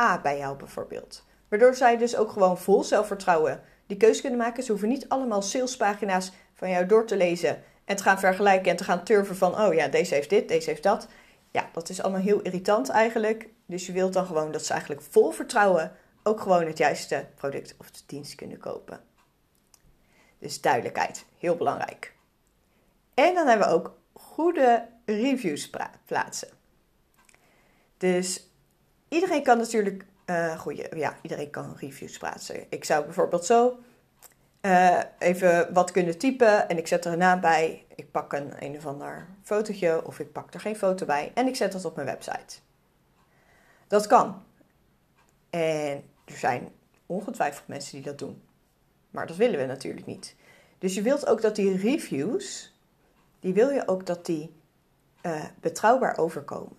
A 0.00 0.20
bij 0.20 0.38
jou 0.38 0.56
bijvoorbeeld. 0.56 1.24
Waardoor 1.48 1.74
zij 1.74 1.96
dus 1.96 2.16
ook 2.16 2.30
gewoon 2.30 2.58
vol 2.58 2.84
zelfvertrouwen 2.84 3.62
die 3.86 3.96
keuze 3.96 4.20
kunnen 4.20 4.38
maken. 4.38 4.62
Ze 4.62 4.70
hoeven 4.70 4.88
niet 4.88 5.08
allemaal 5.08 5.42
salespagina's 5.42 6.32
van 6.54 6.70
jou 6.70 6.86
door 6.86 7.06
te 7.06 7.16
lezen 7.16 7.62
en 7.84 7.96
te 7.96 8.02
gaan 8.02 8.18
vergelijken 8.18 8.70
en 8.70 8.76
te 8.76 8.84
gaan 8.84 9.04
turven 9.04 9.36
van 9.36 9.60
oh 9.60 9.74
ja, 9.74 9.88
deze 9.88 10.14
heeft 10.14 10.30
dit, 10.30 10.48
deze 10.48 10.70
heeft 10.70 10.82
dat. 10.82 11.08
Ja, 11.50 11.68
dat 11.72 11.88
is 11.88 12.02
allemaal 12.02 12.20
heel 12.20 12.40
irritant 12.40 12.88
eigenlijk. 12.88 13.48
Dus 13.66 13.86
je 13.86 13.92
wilt 13.92 14.12
dan 14.12 14.26
gewoon 14.26 14.52
dat 14.52 14.64
ze 14.64 14.72
eigenlijk 14.72 15.02
vol 15.02 15.30
vertrouwen 15.30 15.92
ook 16.22 16.40
gewoon 16.40 16.66
het 16.66 16.78
juiste 16.78 17.26
product 17.34 17.74
of 17.78 17.90
de 17.90 18.00
dienst 18.06 18.34
kunnen 18.34 18.58
kopen. 18.58 19.00
Dus 20.38 20.60
duidelijkheid, 20.60 21.24
heel 21.38 21.56
belangrijk. 21.56 22.14
En 23.14 23.34
dan 23.34 23.46
hebben 23.46 23.68
we 23.68 23.74
ook 23.74 23.96
goede 24.12 24.86
reviews 25.04 25.70
plaatsen. 26.06 26.48
Dus 27.96 28.48
iedereen 29.08 29.42
kan 29.42 29.58
natuurlijk 29.58 30.04
uh, 30.26 30.58
goeie, 30.58 30.96
ja, 30.96 31.16
iedereen 31.22 31.50
kan 31.50 31.76
reviews 31.76 32.18
plaatsen. 32.18 32.66
Ik 32.68 32.84
zou 32.84 33.04
bijvoorbeeld 33.04 33.44
zo 33.44 33.78
uh, 34.62 35.00
even 35.18 35.72
wat 35.72 35.90
kunnen 35.90 36.18
typen 36.18 36.68
en 36.68 36.78
ik 36.78 36.86
zet 36.86 37.04
er 37.04 37.12
een 37.12 37.18
naam 37.18 37.40
bij. 37.40 37.84
Ik 37.94 38.10
pak 38.10 38.32
een 38.32 38.52
een 38.58 38.76
of 38.76 38.86
ander 38.86 39.26
fotootje 39.42 40.06
of 40.06 40.18
ik 40.18 40.32
pak 40.32 40.54
er 40.54 40.60
geen 40.60 40.76
foto 40.76 41.06
bij 41.06 41.30
en 41.34 41.46
ik 41.46 41.56
zet 41.56 41.72
dat 41.72 41.84
op 41.84 41.94
mijn 41.94 42.06
website. 42.06 42.58
Dat 43.86 44.06
kan. 44.06 44.42
En 45.50 46.02
er 46.24 46.36
zijn 46.36 46.68
ongetwijfeld 47.06 47.68
mensen 47.68 47.94
die 47.94 48.04
dat 48.04 48.18
doen. 48.18 48.42
Maar 49.10 49.26
dat 49.26 49.36
willen 49.36 49.58
we 49.58 49.66
natuurlijk 49.66 50.06
niet. 50.06 50.34
Dus 50.78 50.94
je 50.94 51.02
wilt 51.02 51.26
ook 51.26 51.40
dat 51.40 51.56
die 51.56 51.76
reviews, 51.76 52.74
die 53.40 53.52
wil 53.52 53.70
je 53.70 53.88
ook 53.88 54.06
dat 54.06 54.26
die 54.26 54.54
uh, 55.26 55.44
betrouwbaar 55.60 56.18
overkomen. 56.18 56.76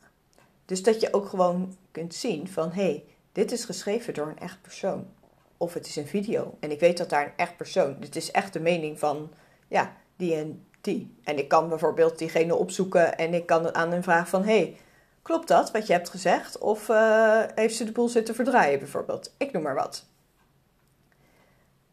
Dus 0.65 0.83
dat 0.83 1.01
je 1.01 1.13
ook 1.13 1.27
gewoon 1.27 1.77
kunt 1.91 2.15
zien 2.15 2.47
van 2.47 2.71
hé, 2.71 2.83
hey, 2.83 3.05
dit 3.31 3.51
is 3.51 3.65
geschreven 3.65 4.13
door 4.13 4.27
een 4.27 4.39
echt 4.39 4.61
persoon. 4.61 5.07
Of 5.57 5.73
het 5.73 5.87
is 5.87 5.95
een 5.95 6.07
video. 6.07 6.57
En 6.59 6.71
ik 6.71 6.79
weet 6.79 6.97
dat 6.97 7.09
daar 7.09 7.25
een 7.25 7.33
echt 7.35 7.57
persoon. 7.57 7.95
Dit 7.99 8.15
is 8.15 8.31
echt 8.31 8.53
de 8.53 8.59
mening 8.59 8.99
van 8.99 9.31
ja, 9.67 9.95
die 10.15 10.35
en 10.35 10.65
die. 10.81 11.15
En 11.23 11.37
ik 11.37 11.47
kan 11.47 11.69
bijvoorbeeld 11.69 12.17
diegene 12.17 12.55
opzoeken 12.55 13.17
en 13.17 13.33
ik 13.33 13.45
kan 13.45 13.75
aan 13.75 13.91
hem 13.91 14.03
vragen 14.03 14.27
van 14.27 14.43
hé, 14.43 14.57
hey, 14.57 14.77
klopt 15.21 15.47
dat 15.47 15.71
wat 15.71 15.87
je 15.87 15.93
hebt 15.93 16.09
gezegd? 16.09 16.57
Of 16.57 16.89
uh, 16.89 17.43
heeft 17.55 17.75
ze 17.75 17.83
de 17.83 17.91
boel 17.91 18.09
zitten 18.09 18.35
verdraaien 18.35 18.79
bijvoorbeeld? 18.79 19.33
Ik 19.37 19.51
noem 19.51 19.63
maar 19.63 19.75
wat. 19.75 20.05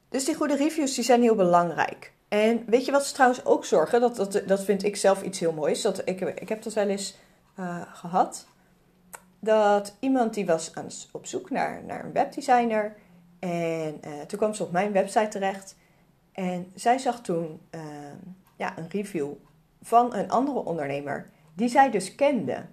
Dus 0.09 0.25
die 0.25 0.35
goede 0.35 0.56
reviews 0.56 0.94
die 0.94 1.04
zijn 1.04 1.23
heel 1.23 1.35
belangrijk. 1.35 2.12
En 2.32 2.64
weet 2.66 2.84
je 2.84 2.92
wat 2.92 3.06
ze 3.06 3.12
trouwens 3.12 3.44
ook 3.44 3.64
zorgen? 3.64 4.00
Dat, 4.00 4.16
dat, 4.16 4.42
dat 4.46 4.64
vind 4.64 4.84
ik 4.84 4.96
zelf 4.96 5.22
iets 5.22 5.38
heel 5.38 5.52
moois. 5.52 5.82
Dat, 5.82 6.02
ik, 6.04 6.20
ik 6.20 6.48
heb 6.48 6.62
dat 6.62 6.72
wel 6.72 6.88
eens 6.88 7.16
uh, 7.58 7.82
gehad 7.92 8.46
dat 9.38 9.96
iemand 9.98 10.34
die 10.34 10.46
was 10.46 10.74
aan, 10.74 10.86
op 11.12 11.26
zoek 11.26 11.50
naar, 11.50 11.82
naar 11.84 12.04
een 12.04 12.12
webdesigner. 12.12 12.96
En 13.38 14.00
uh, 14.06 14.20
toen 14.20 14.38
kwam 14.38 14.54
ze 14.54 14.62
op 14.62 14.72
mijn 14.72 14.92
website 14.92 15.28
terecht. 15.28 15.76
En 16.32 16.72
zij 16.74 16.98
zag 16.98 17.20
toen 17.20 17.60
uh, 17.70 17.80
ja, 18.56 18.78
een 18.78 18.88
review 18.88 19.32
van 19.82 20.14
een 20.14 20.30
andere 20.30 20.58
ondernemer 20.58 21.30
die 21.54 21.68
zij 21.68 21.90
dus 21.90 22.14
kende. 22.14 22.66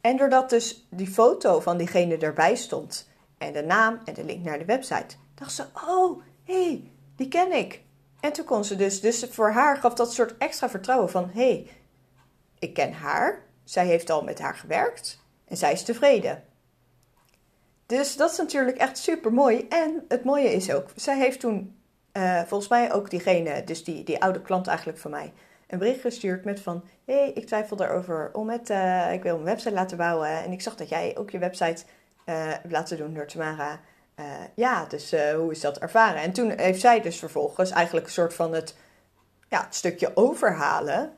En 0.00 0.16
doordat 0.16 0.50
dus 0.50 0.86
die 0.90 1.08
foto 1.08 1.60
van 1.60 1.76
diegene 1.76 2.16
erbij 2.16 2.54
stond 2.54 3.08
en 3.38 3.52
de 3.52 3.62
naam 3.62 3.98
en 4.04 4.14
de 4.14 4.24
link 4.24 4.44
naar 4.44 4.58
de 4.58 4.64
website, 4.64 5.16
dacht 5.34 5.52
ze: 5.52 5.64
Oh, 5.88 6.22
hé, 6.44 6.64
hey, 6.64 6.90
die 7.16 7.28
ken 7.28 7.52
ik. 7.52 7.83
En 8.24 8.32
toen 8.32 8.44
kon 8.44 8.64
ze 8.64 8.76
dus, 8.76 9.00
dus 9.00 9.26
voor 9.30 9.50
haar 9.50 9.76
gaf 9.76 9.94
dat 9.94 10.12
soort 10.12 10.34
extra 10.38 10.70
vertrouwen 10.70 11.10
van: 11.10 11.30
Hé, 11.32 11.48
hey, 11.48 11.70
ik 12.58 12.74
ken 12.74 12.92
haar, 12.92 13.42
zij 13.64 13.86
heeft 13.86 14.10
al 14.10 14.22
met 14.22 14.38
haar 14.38 14.54
gewerkt 14.54 15.20
en 15.44 15.56
zij 15.56 15.72
is 15.72 15.82
tevreden. 15.82 16.44
Dus 17.86 18.16
dat 18.16 18.30
is 18.30 18.36
natuurlijk 18.36 18.76
echt 18.76 18.98
super 18.98 19.32
mooi. 19.32 19.66
En 19.68 20.04
het 20.08 20.24
mooie 20.24 20.52
is 20.52 20.72
ook, 20.72 20.88
zij 20.94 21.18
heeft 21.18 21.40
toen 21.40 21.76
uh, 22.12 22.42
volgens 22.42 22.70
mij 22.70 22.92
ook 22.92 23.10
diegene, 23.10 23.64
dus 23.64 23.84
die, 23.84 24.04
die 24.04 24.22
oude 24.22 24.42
klant 24.42 24.66
eigenlijk 24.66 24.98
van 24.98 25.10
mij, 25.10 25.32
een 25.66 25.78
bericht 25.78 26.00
gestuurd 26.00 26.44
met 26.44 26.60
van... 26.60 26.84
Hé, 27.04 27.14
hey, 27.14 27.30
ik 27.32 27.46
twijfel 27.46 27.76
daarover 27.76 28.30
om 28.32 28.48
het, 28.48 28.70
uh, 28.70 29.12
ik 29.12 29.22
wil 29.22 29.36
een 29.36 29.44
website 29.44 29.74
laten 29.74 29.96
bouwen. 29.96 30.28
En 30.28 30.52
ik 30.52 30.60
zag 30.60 30.76
dat 30.76 30.88
jij 30.88 31.16
ook 31.16 31.30
je 31.30 31.38
website 31.38 31.84
uh, 32.26 32.52
laten 32.68 32.96
doen 32.96 33.14
door 33.14 33.26
Tamara. 33.26 33.80
Ja, 34.54 34.84
dus 34.84 35.10
hoe 35.10 35.50
is 35.50 35.60
dat 35.60 35.78
ervaren? 35.78 36.22
En 36.22 36.32
toen 36.32 36.58
heeft 36.58 36.80
zij 36.80 37.00
dus 37.00 37.18
vervolgens 37.18 37.70
eigenlijk 37.70 38.06
een 38.06 38.12
soort 38.12 38.34
van 38.34 38.52
het, 38.52 38.76
ja, 39.48 39.66
stukje 39.70 40.16
overhalen 40.16 41.12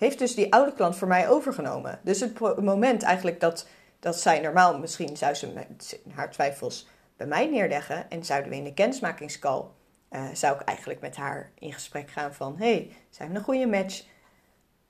heeft 0.00 0.18
dus 0.18 0.34
die 0.34 0.52
oude 0.52 0.72
klant 0.72 0.96
voor 0.96 1.08
mij 1.08 1.28
overgenomen. 1.28 2.00
Dus 2.02 2.20
het 2.20 2.40
moment 2.40 3.02
eigenlijk 3.02 3.40
dat, 3.40 3.66
dat 3.98 4.20
zij 4.20 4.40
normaal, 4.40 4.78
misschien 4.78 5.16
zou 5.16 5.34
ze 5.34 5.66
haar 6.14 6.30
twijfels 6.30 6.88
bij 7.16 7.26
mij 7.26 7.46
neerleggen 7.46 8.10
en 8.10 8.24
zouden 8.24 8.50
we 8.50 8.56
in 8.56 8.64
de 8.64 8.74
kennismakingscall, 8.74 9.64
uh, 10.10 10.24
zou 10.32 10.54
ik 10.54 10.60
eigenlijk 10.60 11.00
met 11.00 11.16
haar 11.16 11.50
in 11.58 11.72
gesprek 11.72 12.10
gaan 12.10 12.34
van, 12.34 12.56
hey, 12.58 12.92
zijn 13.10 13.30
we 13.30 13.36
een 13.36 13.44
goede 13.44 13.66
match? 13.66 14.04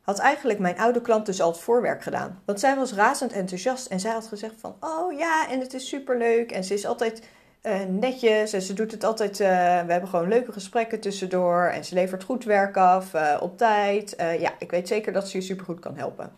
Had 0.02 0.18
eigenlijk 0.18 0.58
mijn 0.58 0.78
oude 0.78 1.00
klant 1.00 1.26
dus 1.26 1.40
al 1.40 1.50
het 1.50 1.60
voorwerk 1.60 2.02
gedaan. 2.02 2.42
Want 2.44 2.60
zij 2.60 2.76
was 2.76 2.92
razend 2.92 3.32
enthousiast 3.32 3.86
en 3.86 4.00
zij 4.00 4.12
had 4.12 4.26
gezegd 4.26 4.54
van, 4.58 4.76
oh 4.80 5.18
ja, 5.18 5.48
en 5.48 5.60
het 5.60 5.74
is 5.74 5.88
superleuk 5.88 6.52
en 6.52 6.64
ze 6.64 6.74
is 6.74 6.86
altijd 6.86 7.22
uh, 7.62 7.80
netjes 7.88 8.52
en 8.52 8.62
ze 8.62 8.72
doet 8.72 8.90
het 8.90 9.04
altijd. 9.04 9.40
Uh, 9.40 9.46
we 9.86 9.92
hebben 9.92 10.08
gewoon 10.08 10.28
leuke 10.28 10.52
gesprekken 10.52 11.00
tussendoor 11.00 11.64
en 11.64 11.84
ze 11.84 11.94
levert 11.94 12.24
goed 12.24 12.44
werk 12.44 12.76
af 12.76 13.14
uh, 13.14 13.36
op 13.40 13.58
tijd. 13.58 14.14
ja, 14.38 14.52
ik 14.58 14.70
weet 14.70 14.88
zeker 14.88 15.12
dat 15.12 15.28
ze 15.28 15.36
je 15.36 15.44
supergoed 15.44 15.80
kan 15.80 15.96
helpen. 15.96 16.32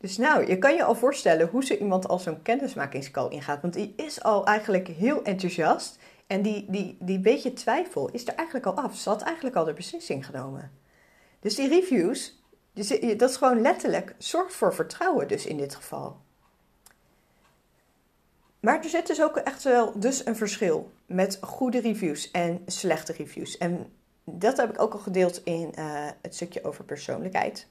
Dus 0.00 0.16
nou, 0.16 0.46
je 0.46 0.58
kan 0.58 0.74
je 0.74 0.84
al 0.84 0.94
voorstellen 0.94 1.48
hoe 1.48 1.64
ze 1.64 1.78
iemand 1.78 2.08
al 2.08 2.18
zo'n 2.18 2.42
kennismakingscall 2.42 3.28
ingaat. 3.28 3.60
Want 3.60 3.74
die 3.74 3.92
is 3.96 4.22
al 4.22 4.46
eigenlijk 4.46 4.88
heel 4.88 5.22
enthousiast. 5.22 5.98
En 6.26 6.42
die, 6.42 6.66
die, 6.68 6.96
die 7.00 7.20
beetje 7.20 7.52
twijfel 7.52 8.08
is 8.08 8.28
er 8.28 8.34
eigenlijk 8.34 8.66
al 8.66 8.74
af. 8.74 8.96
Ze 8.96 9.08
had 9.08 9.22
eigenlijk 9.22 9.56
al 9.56 9.64
de 9.64 9.72
beslissing 9.72 10.26
genomen. 10.26 10.79
Dus 11.40 11.54
die 11.54 11.68
reviews, 11.68 12.42
dat 13.16 13.30
is 13.30 13.36
gewoon 13.36 13.60
letterlijk, 13.60 14.14
zorgt 14.18 14.54
voor 14.54 14.74
vertrouwen 14.74 15.28
dus 15.28 15.46
in 15.46 15.56
dit 15.56 15.74
geval. 15.74 16.20
Maar 18.60 18.82
er 18.82 18.90
zit 18.90 19.06
dus 19.06 19.22
ook 19.22 19.36
echt 19.36 19.62
wel 19.62 19.92
dus 19.98 20.26
een 20.26 20.36
verschil 20.36 20.92
met 21.06 21.38
goede 21.40 21.80
reviews 21.80 22.30
en 22.30 22.62
slechte 22.66 23.12
reviews. 23.12 23.58
En 23.58 23.92
dat 24.24 24.56
heb 24.56 24.70
ik 24.70 24.80
ook 24.80 24.92
al 24.92 24.98
gedeeld 24.98 25.44
in 25.44 25.72
uh, 25.78 26.08
het 26.22 26.34
stukje 26.34 26.64
over 26.64 26.84
persoonlijkheid. 26.84 27.66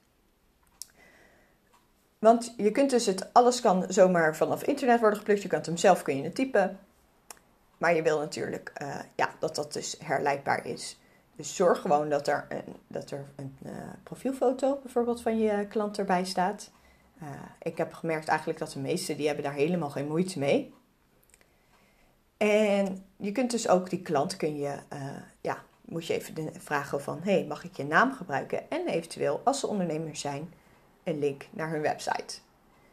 Want 2.19 2.53
je 2.57 2.71
kunt 2.71 2.89
dus 2.89 3.05
het, 3.05 3.33
alles 3.33 3.61
kan 3.61 3.85
zomaar 3.87 4.35
vanaf 4.35 4.63
internet 4.63 4.99
worden 4.99 5.19
geplukt. 5.19 5.41
Je 5.41 5.47
kunt 5.47 5.65
hem 5.65 5.77
zelf 5.77 6.01
kun 6.01 6.21
je 6.21 6.31
typen. 6.31 6.79
Maar 7.77 7.95
je 7.95 8.01
wil 8.01 8.19
natuurlijk 8.19 8.73
uh, 8.81 8.99
ja, 9.15 9.29
dat 9.39 9.55
dat 9.55 9.73
dus 9.73 9.95
herleidbaar 10.03 10.65
is. 10.65 10.98
Dus 11.39 11.55
zorg 11.55 11.81
gewoon 11.81 12.09
dat 12.09 12.27
er 12.27 12.45
een, 12.49 12.75
dat 12.87 13.11
er 13.11 13.25
een 13.35 13.57
uh, 13.65 13.71
profielfoto 14.03 14.79
bijvoorbeeld 14.83 15.21
van 15.21 15.39
je 15.39 15.67
klant 15.67 15.97
erbij 15.97 16.25
staat. 16.25 16.71
ik 17.61 17.77
heb 17.77 17.93
gemerkt 17.93 18.27
eigenlijk 18.27 18.59
dat 18.59 18.71
de 18.71 18.79
meesten 18.79 19.17
die 19.17 19.25
hebben 19.25 19.43
daar 19.43 19.53
helemaal 19.53 19.89
geen 19.89 20.07
moeite 20.07 20.39
mee. 20.39 20.73
En 22.37 23.05
je 23.17 23.31
kunt 23.31 23.51
dus 23.51 23.67
ook 23.67 23.89
die 23.89 24.01
klant, 24.01 24.37
kun 24.37 24.57
je, 24.57 24.75
uh, 24.93 25.17
ja, 25.41 25.63
moet 25.81 26.05
je 26.05 26.13
even 26.13 26.53
vragen 26.57 27.01
van, 27.01 27.19
hey, 27.23 27.45
mag 27.45 27.63
ik 27.63 27.75
je 27.75 27.85
naam 27.85 28.13
gebruiken? 28.13 28.69
En 28.69 28.87
eventueel, 28.87 29.41
als 29.43 29.59
ze 29.59 29.67
ondernemers 29.67 30.21
zijn, 30.21 30.53
een 31.03 31.19
link 31.19 31.47
naar 31.51 31.69
hun 31.69 31.81
website. 31.81 32.39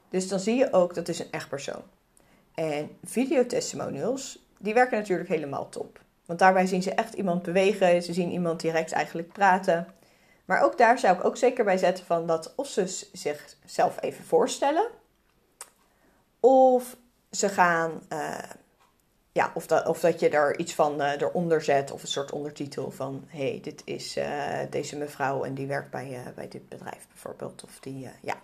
Dus 0.09 0.29
dan 0.29 0.41
zie 0.41 0.55
je 0.55 0.73
ook, 0.73 0.95
dat 0.95 1.09
is 1.09 1.19
een 1.19 1.31
echt 1.31 1.49
persoon. 1.49 1.83
En 2.55 2.91
videotestimonials, 3.05 4.47
die 4.59 4.75
werken 4.75 4.99
natuurlijk 4.99 5.29
helemaal 5.29 5.69
top. 5.69 6.05
Want 6.26 6.38
daarbij 6.38 6.66
zien 6.66 6.83
ze 6.83 6.95
echt 6.95 7.14
iemand 7.14 7.42
bewegen, 7.42 8.02
ze 8.02 8.12
zien 8.12 8.30
iemand 8.30 8.61
direct 8.61 8.92
eigenlijk 8.92 9.33
praten. 9.33 9.87
Maar 10.45 10.62
ook 10.62 10.78
daar 10.78 10.99
zou 10.99 11.16
ik 11.16 11.25
ook 11.25 11.37
zeker 11.37 11.64
bij 11.64 11.78
zetten 11.78 12.04
van 12.04 12.26
dat 12.26 12.52
of 12.56 12.66
ze 12.68 13.06
zichzelf 13.12 14.00
even 14.00 14.25
voorstellen, 14.25 14.88
of 16.40 16.97
ze 17.30 17.49
gaan... 17.49 18.02
Uh, 18.12 18.38
ja, 19.33 19.50
of, 19.54 19.66
dat, 19.66 19.87
of 19.87 20.00
dat 20.00 20.21
je 20.21 20.28
er 20.28 20.59
iets 20.59 20.75
van 20.75 21.00
uh, 21.00 21.21
eronder 21.21 21.62
zet 21.62 21.90
of 21.90 22.02
een 22.02 22.09
soort 22.09 22.33
ondertitel 22.33 22.90
van: 22.90 23.25
hey, 23.26 23.59
dit 23.62 23.83
is 23.85 24.16
uh, 24.16 24.59
deze 24.71 24.97
mevrouw 24.97 25.45
en 25.45 25.54
die 25.54 25.66
werkt 25.66 25.90
bij, 25.90 26.23
bij 26.35 26.49
dit 26.49 26.68
bedrijf 26.68 27.06
bijvoorbeeld. 27.09 27.64
Of 27.64 27.78
die, 27.80 28.09
ja. 28.21 28.35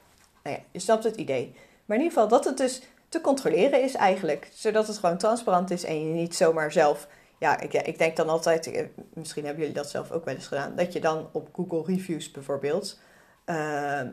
Nou 0.43 0.57
ja, 0.57 0.63
je 0.71 0.79
snapt 0.79 1.05
het 1.05 1.17
idee. 1.17 1.55
Maar 1.85 1.97
in 1.97 2.03
ieder 2.03 2.19
geval 2.19 2.29
dat 2.29 2.45
het 2.45 2.57
dus 2.57 2.83
te 3.09 3.21
controleren 3.21 3.83
is 3.83 3.95
eigenlijk. 3.95 4.49
Zodat 4.53 4.87
het 4.87 4.99
gewoon 4.99 5.19
transparant 5.19 5.71
is 5.71 5.85
en 5.85 6.09
je 6.09 6.15
niet 6.15 6.37
zomaar 6.37 6.73
zelf. 6.73 7.09
Ja, 7.43 7.61
ik, 7.61 7.73
ik 7.73 7.99
denk 7.99 8.17
dan 8.17 8.29
altijd, 8.29 8.89
misschien 9.15 9.45
hebben 9.45 9.61
jullie 9.61 9.77
dat 9.79 9.91
zelf 9.91 10.11
ook 10.11 10.25
wel 10.25 10.35
eens 10.35 10.47
gedaan, 10.47 10.77
dat 10.77 10.93
je 10.93 11.01
dan 11.01 11.29
op 11.33 11.49
Google 11.53 11.95
Reviews 11.95 12.31
bijvoorbeeld, 12.31 13.01
ehm, 13.45 14.11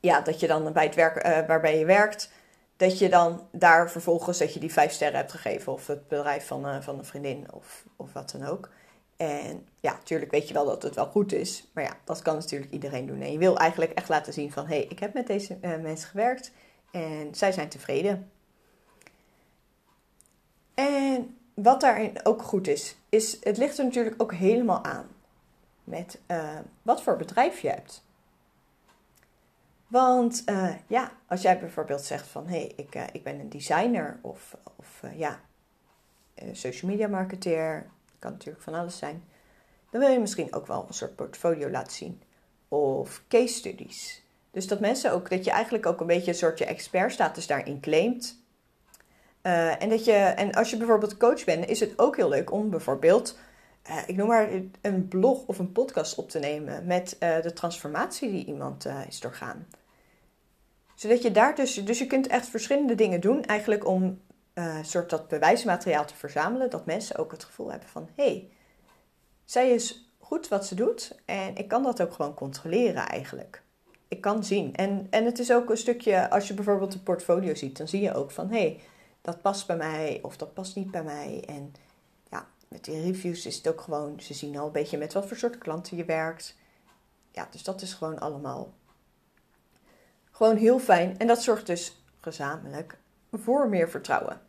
ja, 0.00 0.20
dat 0.20 0.40
je 0.40 0.46
dan 0.46 0.72
bij 0.72 0.84
het 0.84 0.94
werk 0.94 1.46
waarbij 1.46 1.78
je 1.78 1.84
werkt, 1.84 2.30
dat 2.76 2.98
je 2.98 3.08
dan 3.08 3.48
daar 3.52 3.90
vervolgens 3.90 4.38
dat 4.38 4.54
je 4.54 4.60
die 4.60 4.72
vijf 4.72 4.92
sterren 4.92 5.16
hebt 5.16 5.30
gegeven. 5.30 5.72
Of 5.72 5.86
het 5.86 6.08
bedrijf 6.08 6.46
van, 6.46 6.66
uh, 6.66 6.80
van 6.80 6.98
een 6.98 7.04
vriendin 7.04 7.52
of, 7.52 7.84
of 7.96 8.12
wat 8.12 8.30
dan 8.30 8.44
ook. 8.44 8.68
En 9.16 9.68
ja, 9.80 9.92
natuurlijk 9.92 10.30
weet 10.30 10.48
je 10.48 10.54
wel 10.54 10.66
dat 10.66 10.82
het 10.82 10.94
wel 10.94 11.06
goed 11.06 11.32
is. 11.32 11.70
Maar 11.72 11.84
ja, 11.84 11.96
dat 12.04 12.22
kan 12.22 12.34
natuurlijk 12.34 12.72
iedereen 12.72 13.06
doen. 13.06 13.20
En 13.20 13.32
je 13.32 13.38
wil 13.38 13.58
eigenlijk 13.58 13.92
echt 13.92 14.08
laten 14.08 14.32
zien 14.32 14.52
van... 14.52 14.66
hé, 14.66 14.76
hey, 14.76 14.84
ik 14.84 14.98
heb 14.98 15.14
met 15.14 15.26
deze 15.26 15.58
mensen 15.60 16.08
gewerkt 16.08 16.52
en 16.90 17.34
zij 17.34 17.52
zijn 17.52 17.68
tevreden. 17.68 18.30
En 20.74 21.38
wat 21.54 21.80
daarin 21.80 22.26
ook 22.26 22.42
goed 22.42 22.66
is, 22.66 22.96
is 23.08 23.44
het 23.44 23.56
ligt 23.56 23.78
er 23.78 23.84
natuurlijk 23.84 24.22
ook 24.22 24.34
helemaal 24.34 24.84
aan. 24.84 25.06
Met 25.84 26.20
uh, 26.26 26.58
wat 26.82 27.02
voor 27.02 27.16
bedrijf 27.16 27.60
je 27.60 27.68
hebt. 27.68 28.04
Want 29.86 30.42
uh, 30.46 30.74
ja, 30.86 31.12
als 31.28 31.42
jij 31.42 31.58
bijvoorbeeld 31.58 32.02
zegt 32.02 32.26
van 32.26 32.46
hé, 32.46 32.58
hey, 32.58 32.72
ik, 32.76 32.94
uh, 32.94 33.04
ik 33.12 33.22
ben 33.22 33.40
een 33.40 33.48
designer 33.48 34.18
of, 34.22 34.56
of 34.76 35.02
ja, 35.16 35.40
social 36.52 36.90
media 36.90 37.08
marketeer, 37.08 37.86
kan 38.18 38.32
natuurlijk 38.32 38.64
van 38.64 38.74
alles 38.74 38.98
zijn, 38.98 39.24
dan 39.90 40.00
wil 40.00 40.10
je 40.10 40.20
misschien 40.20 40.54
ook 40.54 40.66
wel 40.66 40.84
een 40.88 40.94
soort 40.94 41.16
portfolio 41.16 41.70
laten 41.70 41.92
zien. 41.92 42.22
Of 42.68 43.22
case 43.28 43.54
studies. 43.54 44.22
Dus 44.50 44.66
dat 44.66 44.80
mensen 44.80 45.12
ook, 45.12 45.30
dat 45.30 45.44
je 45.44 45.50
eigenlijk 45.50 45.86
ook 45.86 46.00
een 46.00 46.06
beetje 46.06 46.30
een 46.30 46.36
soort 46.36 46.58
je 46.58 46.64
expertstatus 46.64 47.46
daarin 47.46 47.80
claimt. 47.80 48.43
En, 49.78 49.88
dat 49.88 50.04
je, 50.04 50.12
en 50.12 50.52
als 50.52 50.70
je 50.70 50.76
bijvoorbeeld 50.76 51.16
coach 51.16 51.44
bent, 51.44 51.68
is 51.68 51.80
het 51.80 51.98
ook 51.98 52.16
heel 52.16 52.28
leuk 52.28 52.52
om 52.52 52.70
bijvoorbeeld 52.70 53.38
uh, 53.90 53.96
ik 54.06 54.16
noem 54.16 54.28
maar 54.28 54.48
een 54.80 55.08
blog 55.08 55.46
of 55.46 55.58
een 55.58 55.72
podcast 55.72 56.18
op 56.18 56.30
te 56.30 56.38
nemen 56.38 56.86
met 56.86 57.16
uh, 57.20 57.42
de 57.42 57.52
transformatie 57.52 58.30
die 58.30 58.44
iemand 58.44 58.86
is 59.08 59.20
doorgaan. 59.20 59.66
Zodat 60.94 61.22
je 61.22 61.30
daar 61.30 61.54
dus, 61.54 61.74
dus 61.74 61.98
je 61.98 62.06
kunt 62.06 62.26
echt 62.26 62.48
verschillende 62.48 62.94
dingen 62.94 63.20
doen, 63.20 63.44
eigenlijk 63.44 63.86
om 63.86 64.20
een 64.54 64.84
soort 64.84 65.10
dat 65.10 65.28
bewijsmateriaal 65.28 66.04
te 66.04 66.14
verzamelen, 66.14 66.70
dat 66.70 66.86
mensen 66.86 67.16
ook 67.16 67.30
het 67.30 67.44
gevoel 67.44 67.70
hebben 67.70 67.88
van, 67.88 68.08
hé, 68.14 68.24
hey, 68.24 68.48
zij 69.44 69.70
is 69.70 70.12
goed 70.18 70.48
wat 70.48 70.66
ze 70.66 70.74
doet 70.74 71.18
en 71.24 71.56
ik 71.56 71.68
kan 71.68 71.82
dat 71.82 72.02
ook 72.02 72.12
gewoon 72.12 72.34
controleren 72.34 73.06
eigenlijk. 73.06 73.62
Ik 74.08 74.20
kan 74.20 74.44
zien. 74.44 74.74
En, 74.74 75.06
en 75.10 75.24
het 75.24 75.38
is 75.38 75.52
ook 75.52 75.70
een 75.70 75.76
stukje, 75.76 76.30
als 76.30 76.48
je 76.48 76.54
bijvoorbeeld 76.54 76.94
een 76.94 77.02
portfolio 77.02 77.54
ziet, 77.54 77.76
dan 77.76 77.88
zie 77.88 78.00
je 78.00 78.14
ook 78.14 78.30
van, 78.30 78.50
hé, 78.50 78.58
hey, 78.58 78.80
dat 79.24 79.42
past 79.42 79.66
bij 79.66 79.76
mij 79.76 80.18
of 80.22 80.36
dat 80.36 80.54
past 80.54 80.76
niet 80.76 80.90
bij 80.90 81.04
mij. 81.04 81.44
En 81.46 81.74
met 82.74 82.84
die 82.84 83.00
reviews 83.00 83.46
is 83.46 83.56
het 83.56 83.68
ook 83.68 83.80
gewoon, 83.80 84.20
ze 84.20 84.34
zien 84.34 84.56
al 84.56 84.66
een 84.66 84.72
beetje 84.72 84.98
met 84.98 85.12
wat 85.12 85.26
voor 85.26 85.36
soort 85.36 85.58
klanten 85.58 85.96
je 85.96 86.04
werkt. 86.04 86.56
Ja, 87.30 87.48
dus 87.50 87.62
dat 87.62 87.82
is 87.82 87.94
gewoon 87.94 88.18
allemaal 88.18 88.72
gewoon 90.30 90.56
heel 90.56 90.78
fijn. 90.78 91.18
En 91.18 91.26
dat 91.26 91.42
zorgt 91.42 91.66
dus 91.66 92.02
gezamenlijk 92.20 92.98
voor 93.32 93.68
meer 93.68 93.90
vertrouwen. 93.90 94.40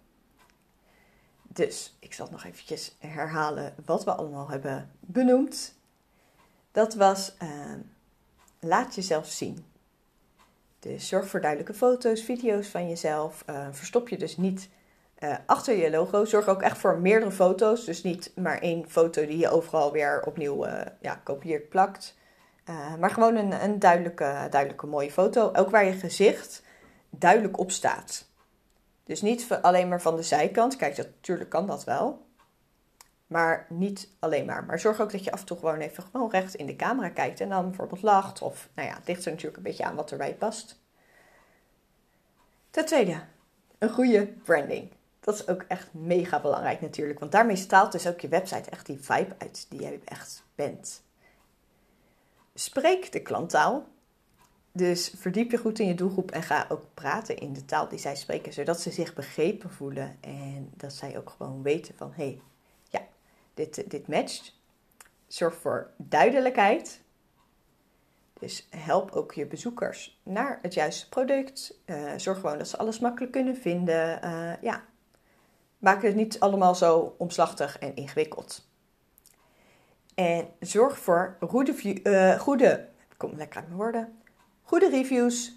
Dus 1.41 1.96
ik 2.00 2.13
zal 2.13 2.27
nog 2.32 2.44
eventjes 2.44 2.96
herhalen 3.00 3.75
wat 3.86 4.03
we 4.03 4.12
allemaal 4.12 4.50
hebben 4.50 4.91
benoemd. 5.00 5.75
Dat 6.72 6.94
was 6.94 7.34
uh, 7.41 7.74
laat 8.60 8.96
jezelf 8.96 9.27
zien. 9.27 9.65
Dus 10.92 11.08
zorg 11.08 11.27
voor 11.27 11.42
duidelijke 11.42 11.74
foto's, 11.74 12.22
video's 12.22 12.68
van 12.68 12.89
jezelf. 12.89 13.44
Uh, 13.50 13.68
verstop 13.72 14.10
je 14.10 14.18
dus 14.18 14.38
niet 14.38 14.70
uh, 15.20 15.36
achter 15.46 15.75
je 15.75 15.89
logo. 15.89 16.25
Zorg 16.25 16.48
ook 16.48 16.62
echt 16.62 16.77
voor 16.77 17.00
meerdere 17.00 17.32
foto's. 17.32 17.86
Dus 17.86 18.04
niet 18.04 18.32
maar 18.36 18.60
één 18.60 18.89
foto 18.89 19.25
die 19.25 19.38
je 19.38 19.50
overal 19.50 19.92
weer 19.92 20.24
opnieuw 20.25 20.65
uh, 20.65 20.82
ja, 21.01 21.15
kopieert, 21.24 21.70
plakt. 21.70 22.18
Maar 23.00 23.10
gewoon 23.10 23.36
een, 23.36 23.63
een 23.63 23.80
duidelijke, 23.80 24.48
duidelijke 24.50 24.86
mooie 24.88 25.12
foto. 25.12 25.51
Ook 25.54 25.70
waar 25.70 25.86
je 25.86 25.94
gezicht 25.94 26.63
duidelijk 27.10 27.60
op 27.60 27.72
staat. 27.72 28.30
Dus 29.04 29.22
niet 29.22 29.48
alleen 29.62 29.88
maar 29.88 30.01
van 30.01 30.15
de 30.15 30.24
zijkant. 30.24 30.75
Kijk, 30.75 30.98
natuurlijk 30.98 31.50
kan 31.50 31.68
dat 31.68 31.84
wel. 31.84 32.25
Maar 33.36 33.65
niet 33.70 34.10
alleen 34.20 34.46
maar. 34.46 34.63
Maar 34.65 34.80
zorg 34.80 35.01
ook 35.01 35.12
dat 35.12 35.24
je 35.24 35.32
af 35.32 35.39
en 35.39 35.46
toe 35.46 35.58
gewoon 35.58 35.77
even 35.77 36.04
gewoon 36.12 36.30
recht 36.30 36.56
in 36.56 36.65
de 36.65 36.75
camera 36.75 37.10
kijkt. 37.10 37.39
En 37.39 37.50
dan 37.50 37.68
bijvoorbeeld 37.68 38.01
lacht. 38.01 38.42
Of 38.42 38.70
nou 38.75 38.88
ja, 38.88 38.96
het 38.96 39.08
ligt 39.08 39.25
er 39.25 39.32
natuurlijk 39.32 39.58
een 39.58 39.63
beetje 39.63 39.84
aan 39.84 39.96
wat 39.96 40.12
erbij 40.12 40.36
past. 40.36 40.82
Ten 42.70 42.86
tweede, 42.86 43.20
een 43.77 43.89
goede 43.89 44.27
branding. 44.27 44.92
Dat 45.20 45.36
is 45.36 45.48
ook 45.48 45.65
echt 45.68 45.94
mega 45.94 46.42
belangrijk 46.42 46.82
natuurlijk. 46.82 47.20
Want 47.20 47.32
daarmee 47.32 47.56
straalt 47.56 47.92
dus 47.92 48.08
ook 48.08 48.20
je 48.20 48.27
website 48.27 48.70
echt 48.70 48.86
die 48.86 49.00
vibe 49.00 49.36
uit 49.38 49.65
die 49.70 49.82
jij 49.82 50.00
echt 50.06 50.44
bent. 50.56 51.04
Spreek 52.54 53.12
de 53.12 53.22
klanttaal. 53.22 53.88
Dus 54.72 55.13
verdiep 55.18 55.51
je 55.51 55.58
goed 55.58 55.80
in 55.80 55.88
je 55.88 55.96
doelgroep 55.96 56.32
en 56.32 56.44
ga 56.44 56.65
ook 56.70 56.84
praten 56.94 57.38
in 57.38 57.54
de 57.54 57.65
taal 57.65 57.88
die 57.88 58.00
zij 58.00 58.15
spreken, 58.15 58.54
zodat 58.54 58.82
ze 58.82 58.92
zich 58.92 59.13
begrepen 59.13 59.72
voelen 59.72 60.18
en 60.22 60.72
dat 60.75 60.94
zij 60.94 61.18
ook 61.18 61.30
gewoon 61.30 61.62
weten 61.62 61.96
van 61.98 62.12
hey, 62.13 62.42
dit, 63.56 63.90
dit 63.90 64.08
matcht. 64.08 64.54
Zorg 65.28 65.56
voor 65.56 65.91
duidelijkheid. 65.98 67.04
Dus 68.39 68.68
help 68.70 69.12
ook 69.12 69.34
je 69.34 69.46
bezoekers 69.46 70.22
naar 70.24 70.60
het 70.62 70.74
juiste 70.74 71.10
product. 71.10 71.80
Uh, 71.86 72.12
zorg 72.18 72.39
gewoon 72.39 72.58
dat 72.58 72.68
ze 72.68 72.78
alles 72.78 73.00
makkelijk 73.00 73.32
kunnen 73.32 73.56
vinden. 73.56 74.20
Uh, 74.24 74.62
ja, 74.62 74.84
Maak 75.78 76.02
het 76.02 76.15
niet 76.15 76.39
allemaal 76.39 76.76
zo 76.76 77.15
omslachtig 77.18 77.80
en 77.80 77.96
ingewikkeld. 77.96 78.68
En 80.15 80.48
zorg 80.60 80.98
voor 81.00 81.38
goede, 81.39 82.02
uh, 82.04 82.39
goede 82.39 82.88
kom 83.18 83.36
lekker 83.36 83.58
uit 83.58 83.68
mijn 83.68 83.80
woorden, 83.80 84.22
goede 84.62 84.89
reviews 84.89 85.54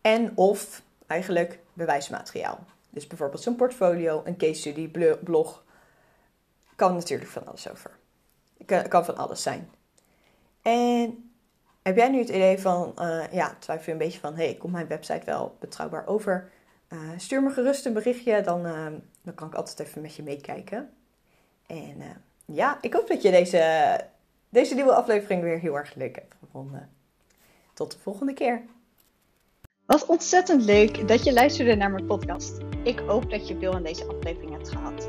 en 0.00 0.36
of 0.36 0.82
eigenlijk 1.06 1.58
bewijsmateriaal. 1.72 2.64
Dus 2.90 3.06
bijvoorbeeld 3.06 3.42
zo'n 3.42 3.56
portfolio, 3.56 4.22
een 4.24 4.36
case 4.36 4.60
study, 4.60 4.88
blog. 5.24 5.63
Kan 6.76 6.94
natuurlijk 6.94 7.30
van 7.30 7.46
alles 7.46 7.70
over. 7.70 7.90
Kan, 8.66 8.88
kan 8.88 9.04
van 9.04 9.16
alles 9.16 9.42
zijn. 9.42 9.70
En 10.62 11.30
heb 11.82 11.96
jij 11.96 12.08
nu 12.08 12.18
het 12.18 12.28
idee 12.28 12.58
van, 12.58 12.94
uh, 12.98 13.32
ja, 13.32 13.56
twijfel 13.58 13.84
je 13.86 13.92
een 13.92 13.98
beetje 13.98 14.20
van, 14.20 14.34
hey, 14.34 14.54
komt 14.54 14.72
mijn 14.72 14.86
website 14.86 15.24
wel 15.24 15.56
betrouwbaar 15.60 16.06
over? 16.06 16.50
Uh, 16.88 17.00
stuur 17.16 17.42
me 17.42 17.50
gerust 17.50 17.86
een 17.86 17.92
berichtje, 17.92 18.40
dan, 18.40 18.66
uh, 18.66 18.86
dan 19.22 19.34
kan 19.34 19.48
ik 19.48 19.54
altijd 19.54 19.80
even 19.80 20.02
met 20.02 20.14
je 20.14 20.22
meekijken. 20.22 20.90
En 21.66 22.22
ja, 22.44 22.78
ik 22.80 22.92
hoop 22.92 23.08
dat 23.08 23.22
je 23.22 23.30
deze, 23.30 24.00
deze 24.48 24.74
nieuwe 24.74 24.94
aflevering 24.94 25.42
weer 25.42 25.58
heel 25.58 25.76
erg 25.76 25.94
leuk 25.94 26.14
hebt 26.14 26.34
gevonden. 26.40 26.90
Tot 27.74 27.92
de 27.92 27.98
volgende 27.98 28.32
keer. 28.32 28.62
Wat 29.86 30.06
ontzettend 30.06 30.64
leuk 30.64 31.08
dat 31.08 31.24
je 31.24 31.32
luisterde 31.32 31.74
naar 31.74 31.90
mijn 31.90 32.06
podcast. 32.06 32.58
Ik 32.82 32.98
hoop 32.98 33.30
dat 33.30 33.48
je 33.48 33.58
veel 33.58 33.74
aan 33.74 33.82
deze 33.82 34.06
aflevering 34.06 34.52
hebt 34.52 34.68
gehad. 34.68 35.08